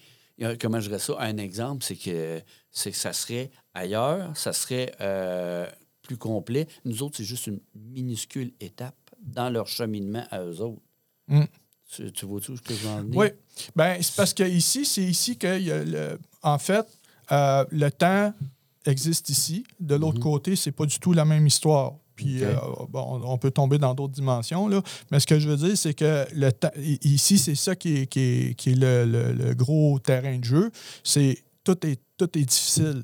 Comment 0.59 0.79
je 0.79 0.89
dirais 0.89 0.99
ça? 0.99 1.15
Un 1.19 1.37
exemple, 1.37 1.83
c'est 1.83 1.95
que, 1.95 2.41
c'est 2.69 2.91
que 2.91 2.97
ça 2.97 3.13
serait 3.13 3.49
ailleurs, 3.75 4.35
ça 4.35 4.51
serait 4.53 4.91
euh, 5.01 5.67
plus 6.01 6.17
complet. 6.17 6.67
Nous 6.85 7.03
autres, 7.03 7.17
c'est 7.17 7.23
juste 7.23 7.45
une 7.47 7.59
minuscule 7.75 8.51
étape 8.59 8.95
dans 9.21 9.49
leur 9.51 9.67
cheminement 9.67 10.23
à 10.31 10.41
eux 10.43 10.61
autres. 10.61 10.81
Mm. 11.27 11.43
Tu, 11.91 12.11
tu 12.11 12.25
vois-tu 12.25 12.51
où 12.51 12.57
ce 12.57 12.61
que 12.61 12.73
je 12.73 12.79
veux 12.79 12.89
en 12.89 13.01
venir? 13.03 13.17
Oui. 13.19 13.27
Ben, 13.75 13.97
c'est 14.01 14.15
parce 14.15 14.33
que 14.33 14.43
ici, 14.43 14.85
c'est 14.85 15.03
ici 15.03 15.37
que, 15.37 15.59
y 15.59 15.71
a 15.71 15.83
le- 15.83 16.19
en 16.41 16.57
fait, 16.57 16.85
euh, 17.31 17.63
le 17.71 17.89
temps 17.91 18.33
existe 18.85 19.29
ici. 19.29 19.63
De 19.79 19.95
l'autre 19.95 20.19
côté, 20.19 20.55
c'est 20.55 20.71
pas 20.71 20.85
du 20.85 20.99
tout 20.99 21.13
la 21.13 21.25
même 21.25 21.45
histoire. 21.45 21.93
Puis, 22.15 22.43
euh, 22.43 22.53
bon, 22.89 23.21
on 23.25 23.37
peut 23.37 23.51
tomber 23.51 23.77
dans 23.77 23.93
d'autres 23.93 24.13
dimensions, 24.13 24.67
là. 24.69 24.81
Mais 25.11 25.19
ce 25.19 25.27
que 25.27 25.37
je 25.39 25.49
veux 25.49 25.57
dire, 25.57 25.77
c'est 25.77 25.93
que 25.93 26.25
le 26.33 26.49
ici, 27.03 27.37
c'est 27.37 27.55
ça 27.55 27.75
qui 27.75 27.97
est, 27.97 28.07
qui 28.07 28.19
est- 28.19 28.55
qui 28.55 28.71
est 28.71 28.75
le, 28.75 29.05
le- 29.05 29.33
le 29.33 29.53
gros 29.53 29.99
terrain 29.99 30.37
de 30.37 30.43
jeu. 30.45 30.71
C'est 31.03 31.37
tout 31.63 31.85
est, 31.85 31.99
tout 32.17 32.37
est 32.37 32.45
difficile. 32.45 33.03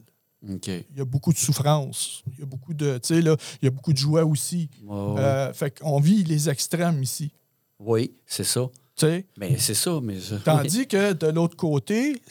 Il 0.92 0.98
y 0.98 1.02
a 1.02 1.06
beaucoup 1.06 1.32
de 1.32 1.38
souffrance. 1.38 2.24
Il 2.34 2.40
y 2.40 2.44
a 2.44 2.46
beaucoup 2.46 2.74
de, 2.74 3.00
là, 3.22 3.36
il 3.62 3.66
y 3.66 3.68
a 3.68 3.72
beaucoup 3.72 3.94
de 3.94 3.98
joie 3.98 4.26
aussi. 4.26 4.70
Euh, 4.90 5.54
fait 5.54 5.80
qu'on 5.80 6.00
vit 6.00 6.24
les 6.24 6.50
extrêmes 6.50 7.02
ici. 7.04 7.32
oui, 7.80 8.14
c'est 8.26 8.44
ça. 8.44 8.68
Tu 8.96 9.06
sais, 9.06 9.26
Mais 9.38 9.58
c'est 9.58 9.74
ça, 9.74 10.00
mais... 10.04 10.18
Tandis 10.44 10.86
que 10.94 11.14
de 11.14 11.28
l'autre 11.28 11.56
côté, 11.56 12.22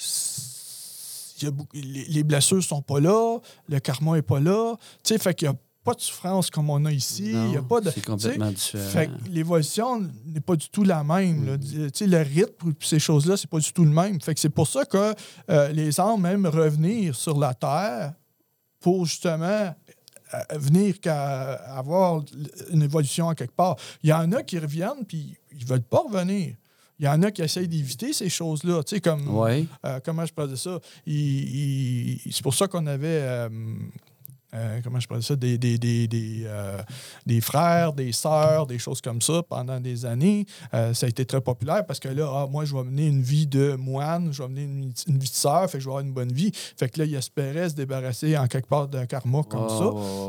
il 1.39 1.45
y 1.45 1.47
a 1.47 1.51
beaucoup- 1.51 1.77
les, 1.77 2.05
les 2.05 2.23
blessures 2.23 2.63
sont 2.63 2.83
pas 2.83 3.01
là, 3.01 3.39
le 3.69 3.81
karma 3.81 4.17
est 4.19 4.23
pas 4.23 4.41
là. 4.41 4.77
Fait 5.05 5.35
qu'il 5.35 5.49
a 5.49 5.55
pas 5.83 5.95
de 5.95 6.01
souffrance 6.01 6.51
comme 6.51 6.69
on 6.69 6.85
a 6.85 6.93
ici. 6.93 7.31
Il 7.33 7.53
y 7.53 7.57
a 7.57 7.63
pas 7.63 7.81
de, 7.81 7.91
c'est 7.91 8.05
complètement 8.05 8.51
différent. 8.51 9.13
l'évolution 9.29 10.01
n'est 10.27 10.41
pas 10.41 10.57
du 10.57 10.69
tout 10.69 10.85
la 10.85 11.03
même. 11.03 11.47
là. 11.47 11.57
Sais, 11.95 12.07
le 12.07 12.19
rythme, 12.19 12.75
ces 12.81 12.99
choses-là, 12.99 13.37
c'est 13.37 13.49
pas 13.49 13.59
du 13.61 13.73
tout 13.73 13.85
le 13.85 13.91
même. 13.91 14.21
Fait 14.21 14.35
que 14.35 14.41
c'est 14.41 14.51
pour 14.51 14.69
ça 14.69 14.85
que 14.85 15.15
euh, 15.49 15.69
les 15.73 15.99
âmes 15.99 16.27
aiment 16.27 16.47
revenir 16.47 17.15
sur 17.17 17.39
la 17.39 17.55
Terre 17.55 18.13
pour 18.79 19.07
justement 19.07 19.47
euh, 19.47 20.39
venir 20.53 20.97
avoir 21.07 22.23
une 22.71 22.83
évolution 22.83 23.29
en 23.29 23.35
quelque 23.35 23.55
part. 23.55 23.77
Il 24.03 24.11
y 24.11 24.13
en 24.13 24.31
a 24.33 24.43
qui 24.43 24.59
reviennent, 24.59 25.05
puis 25.09 25.37
ils 25.53 25.65
veulent 25.65 25.81
pas 25.83 26.03
revenir. 26.07 26.57
Il 26.99 27.07
y 27.07 27.09
en 27.09 27.23
a 27.23 27.31
qui 27.31 27.41
essayent 27.41 27.69
d'éviter 27.69 28.13
ces 28.13 28.29
choses-là. 28.29 28.83
Tu 28.85 28.97
sais, 28.97 29.01
comme 29.01 29.27
euh, 29.87 30.01
comment 30.05 30.27
je 30.27 30.35
parlais 30.35 30.57
ça? 30.57 30.79
C'est 31.07 32.43
pour 32.43 32.53
ça 32.53 32.69
qu'on 32.69 32.87
avait. 32.87 33.49
Euh, 34.55 34.81
comment 34.83 35.01
je 35.01 35.07
parlais 35.07 35.23
ça? 35.23 35.37
Des, 35.37 35.59
des, 35.59 35.79
des, 35.79 36.09
des, 36.09 36.43
euh, 36.45 36.79
des 37.27 37.41
frères, 37.41 37.93
des 37.93 38.13
sœurs, 38.13 38.67
des 38.67 38.79
choses 38.79 39.01
comme 39.01 39.21
ça 39.21 39.43
pendant 39.49 39.81
des 39.81 40.05
années. 40.05 40.47
Euh, 40.75 40.93
ça 40.95 41.07
a 41.07 41.09
été 41.09 41.25
très 41.25 41.41
populaire 41.41 41.87
parce 41.87 42.01
que 42.01 42.09
là, 42.09 42.29
ah, 42.33 42.47
moi, 42.51 42.65
je 42.65 42.75
vais 42.75 42.85
mener 42.85 43.07
une 43.07 43.23
vie 43.23 43.47
de 43.47 43.75
moine, 43.75 44.33
je 44.33 44.43
vais 44.43 44.49
mener 44.49 44.63
une, 44.65 44.93
une 45.07 45.19
vie 45.19 45.29
de 45.31 45.35
sœur, 45.35 45.71
fait 45.71 45.79
que 45.79 45.85
je 45.85 45.89
vais 45.89 45.93
avoir 45.93 46.05
une 46.05 46.13
bonne 46.13 46.33
vie. 46.33 46.51
Fait 46.55 46.89
que 46.89 46.99
là, 46.99 47.05
il 47.05 47.15
espérait 47.15 47.69
se 47.69 47.75
débarrasser 47.75 48.37
en 48.37 48.47
quelque 48.47 48.69
part 48.69 48.89
d'un 48.89 49.07
karma 49.07 49.43
comme 49.43 49.63
Ouais, 49.63 49.69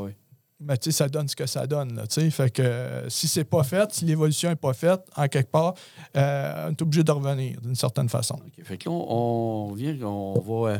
ça. 0.09 0.15
Mais 0.63 0.77
tu 0.77 0.91
sais, 0.91 0.97
ça 0.97 1.09
donne 1.09 1.27
ce 1.27 1.35
que 1.35 1.47
ça 1.47 1.65
donne. 1.65 1.95
Là, 1.95 2.05
tu 2.05 2.21
sais. 2.21 2.29
fait 2.29 2.51
que 2.51 2.61
euh, 2.61 3.09
si 3.09 3.27
c'est 3.27 3.43
pas 3.43 3.63
fait, 3.63 3.91
si 3.93 4.05
l'évolution 4.05 4.47
n'est 4.49 4.55
pas 4.55 4.73
faite, 4.73 5.01
en 5.17 5.27
quelque 5.27 5.49
part, 5.49 5.73
euh, 6.15 6.67
on 6.67 6.71
est 6.71 6.81
obligé 6.83 7.03
de 7.03 7.11
revenir 7.11 7.59
d'une 7.61 7.73
certaine 7.75 8.09
façon. 8.09 8.39
Fait 8.63 8.77
que 8.77 8.87
là, 8.87 8.95
on, 8.95 9.69
on 9.69 9.73
vient, 9.73 9.97
on 10.03 10.39
voit 10.39 10.77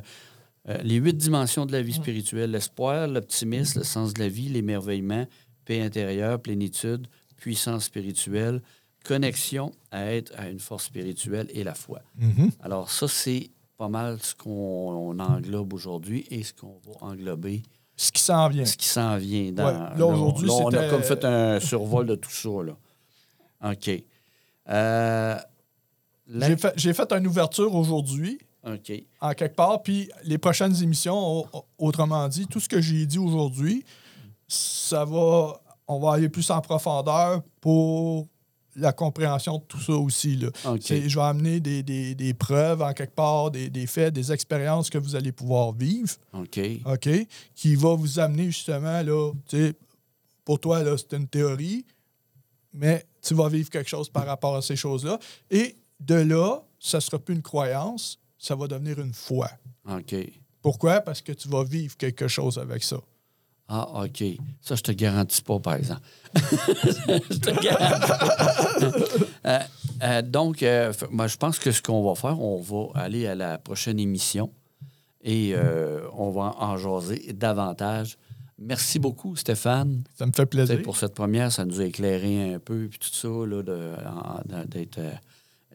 euh, 0.70 0.78
les 0.84 0.96
huit 0.96 1.16
dimensions 1.18 1.66
de 1.66 1.72
la 1.72 1.82
vie 1.82 1.94
spirituelle 1.94 2.52
l'espoir, 2.52 3.08
l'optimisme, 3.08 3.80
le 3.80 3.86
sens 3.86 4.14
de 4.14 4.20
la 4.20 4.28
vie, 4.30 4.48
l'émerveillement, 4.50 5.26
paix 5.66 5.82
intérieure, 5.82 6.40
plénitude, 6.40 7.08
puissance 7.38 7.86
spirituelle, 7.86 8.62
connexion 9.04 9.72
à 9.92 10.14
être 10.14 10.32
à 10.38 10.50
une 10.50 10.60
force 10.60 10.86
spirituelle 10.86 11.48
et 11.54 11.64
la 11.64 11.74
foi. 11.74 12.02
Mhm. 12.18 12.52
Alors, 12.62 12.92
ça, 12.92 13.08
c'est 13.08 13.50
pas 13.78 13.90
mal 13.90 14.20
ce 14.22 14.36
qu'on 14.36 15.18
englobe 15.20 15.74
aujourd'hui 15.74 16.26
et 16.30 16.44
ce 16.44 16.54
qu'on 16.54 16.80
va 16.86 17.08
englober, 17.08 17.64
Ce 17.96 18.12
qui 18.12 18.22
s'en 18.22 18.48
vient. 18.50 18.66
ce 18.66 18.78
qui 18.78 18.86
s'en 18.88 19.18
vient. 19.18 19.52
Dans, 19.52 19.66
Ouais, 19.66 19.98
là, 19.98 20.06
aujourd'hui, 20.06 20.50
on 20.52 20.68
a 20.68 20.72
c'était- 20.72 20.90
comme 20.90 21.02
fait 21.02 21.26
un 21.26 21.60
survol 21.60 22.06
de 22.06 22.14
tout 22.16 22.30
ça. 22.30 22.50
Là. 22.64 22.78
OK. 23.72 23.90
Euh, 24.70 25.36
la- 26.28 26.48
J'ai 26.48 26.58
fait, 26.58 26.74
j'ai 26.78 26.94
fait 26.94 27.12
une 27.14 27.26
ouverture 27.28 27.74
aujourd'hui, 27.74 28.38
OK. 28.66 28.92
en 29.22 29.34
quelque 29.34 29.56
part, 29.56 29.82
puis 29.82 30.10
les 30.24 30.38
prochaines 30.38 30.76
émissions, 30.84 31.18
au- 31.18 31.48
au- 31.54 31.66
autrement 31.80 32.28
dit, 32.28 32.46
tout 32.48 32.60
ce 32.60 32.70
que 32.70 32.80
j'ai 32.82 33.06
dit 33.06 33.18
aujourd'hui, 33.18 33.84
ça 34.48 35.06
va, 35.06 35.60
on 35.88 36.00
va 36.00 36.14
aller 36.14 36.30
plus 36.30 36.50
en 36.52 36.62
profondeur 36.62 37.42
pour 37.60 38.28
la 38.76 38.94
compréhension 38.94 39.58
de 39.58 39.64
tout 39.64 39.80
ça 39.82 39.94
aussi. 39.94 40.38
Là. 40.38 40.48
OK. 40.66 40.80
C'est- 40.82 41.10
Je 41.10 41.16
vais 41.18 41.26
amener 41.26 41.60
des, 41.60 41.84
des- 41.84 42.16
des 42.16 42.34
preuves, 42.34 42.82
en 42.82 42.94
quelque 42.94 43.16
part, 43.16 43.52
des, 43.52 43.70
des 43.70 43.86
faits, 43.88 44.14
des 44.14 44.32
expériences 44.32 44.90
que 44.90 44.98
vous 44.98 45.16
allez 45.16 45.32
pouvoir 45.32 45.74
vivre, 45.74 46.16
OK. 46.34 46.60
OK, 46.86 47.10
qui 47.56 47.76
va 47.76 47.96
vous 47.96 48.20
amener 48.20 48.46
justement, 48.46 49.02
là, 49.02 49.32
tu 49.50 49.58
sais, 49.58 49.74
pour 50.46 50.60
toi, 50.60 50.84
là, 50.84 50.96
c'est 50.98 51.16
une 51.18 51.28
théorie, 51.28 51.86
mais 52.74 53.06
tu 53.22 53.34
vas 53.34 53.50
vivre 53.50 53.70
quelque 53.70 53.90
chose 53.90 54.10
par 54.10 54.26
rapport 54.26 54.56
à 54.56 54.62
ces 54.62 54.76
choses-là. 54.76 55.20
Et 55.50 55.76
de 56.00 56.16
là, 56.16 56.62
ça 56.80 56.98
ne 56.98 57.02
sera 57.02 57.20
plus 57.20 57.36
une 57.36 57.42
croyance, 57.42 58.18
ça 58.42 58.56
va 58.56 58.68
devenir 58.68 59.00
une 59.00 59.14
foi. 59.14 59.50
OK. 59.88 60.16
Pourquoi? 60.62 61.02
Parce 61.02 61.22
que 61.22 61.32
tu 61.32 61.48
vas 61.48 61.64
vivre 61.64 61.96
quelque 61.96 62.28
chose 62.28 62.58
avec 62.58 62.84
ça. 62.84 62.98
Ah, 63.68 64.04
OK. 64.04 64.24
Ça, 64.60 64.76
je 64.76 64.82
te 64.82 64.92
garantis 64.92 65.42
pas, 65.42 65.60
par 65.60 65.76
exemple. 65.76 66.02
je 66.36 67.38
te 67.38 67.64
garantis 67.64 68.08
pas. 68.08 68.98
Euh, 69.46 69.60
euh, 70.04 70.22
donc, 70.22 70.62
euh, 70.64 70.92
moi, 71.10 71.28
je 71.28 71.38
pense 71.38 71.58
que 71.58 71.72
ce 71.72 71.82
qu'on 71.82 72.04
va 72.08 72.16
faire, 72.16 72.40
on 72.40 72.60
va 72.60 73.00
aller 73.00 73.28
à 73.28 73.36
la 73.36 73.58
prochaine 73.58 74.00
émission 74.00 74.52
et 75.24 75.56
on 76.14 76.32
va 76.32 76.56
en 76.58 76.78
jaser 76.78 77.34
davantage. 77.34 78.18
Merci 78.58 79.00
beaucoup, 79.00 79.36
Stéphane. 79.36 80.04
Ça 80.16 80.26
me 80.26 80.32
fait 80.32 80.46
plaisir. 80.46 80.82
Pour 80.84 80.98
cette 80.98 81.14
première, 81.14 81.52
ça 81.52 81.64
nous 81.66 81.80
a 81.80 81.86
éclairé 81.86 82.56
un 82.56 82.60
peu, 82.60 82.88
puis 82.90 83.00
tout 83.00 83.10
ça, 83.10 83.30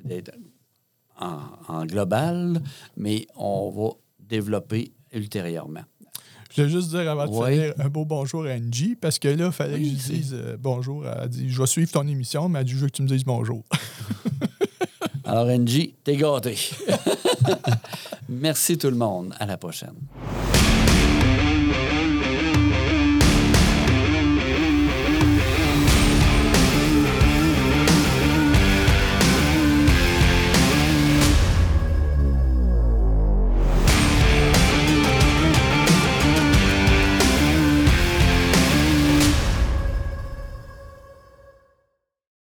d'être 0.04 0.32
en, 1.20 1.40
en 1.68 1.84
global, 1.86 2.60
mais 2.96 3.26
on 3.36 3.70
va 3.70 3.90
développer 4.20 4.92
ultérieurement. 5.12 5.82
Je 6.54 6.62
vais 6.62 6.68
juste 6.70 6.88
dire 6.90 7.10
avant 7.10 7.26
de 7.26 7.30
Ouais. 7.36 7.52
finir 7.52 7.74
un 7.78 7.88
beau 7.88 8.04
bonjour 8.06 8.46
à 8.46 8.52
Angie, 8.54 8.96
parce 8.96 9.18
que 9.18 9.28
là, 9.28 9.46
il 9.46 9.52
fallait 9.52 9.74
Oui, 9.76 9.94
que 9.94 10.00
je 10.02 10.12
dise 10.12 10.34
euh, 10.34 10.56
bonjour. 10.58 11.04
Elle 11.06 11.18
a 11.20 11.28
dit 11.28 11.50
Je 11.50 11.60
vais 11.60 11.66
suivre 11.66 11.90
ton 11.90 12.06
émission, 12.08 12.48
mais 12.48 12.60
elle 12.60 12.64
dit 12.64 12.72
Je 12.72 12.78
veux 12.78 12.86
que 12.86 12.92
tu 12.96 13.02
me 13.02 13.08
dises 13.08 13.24
bonjour. 13.24 13.62
Alors, 15.24 15.48
Angie, 15.48 15.94
t'es 16.04 16.16
gâté. 16.16 16.56
Merci 18.28 18.78
tout 18.78 18.90
le 18.90 18.96
monde. 18.96 19.34
À 19.38 19.46
la 19.46 19.56
prochaine. 19.56 19.94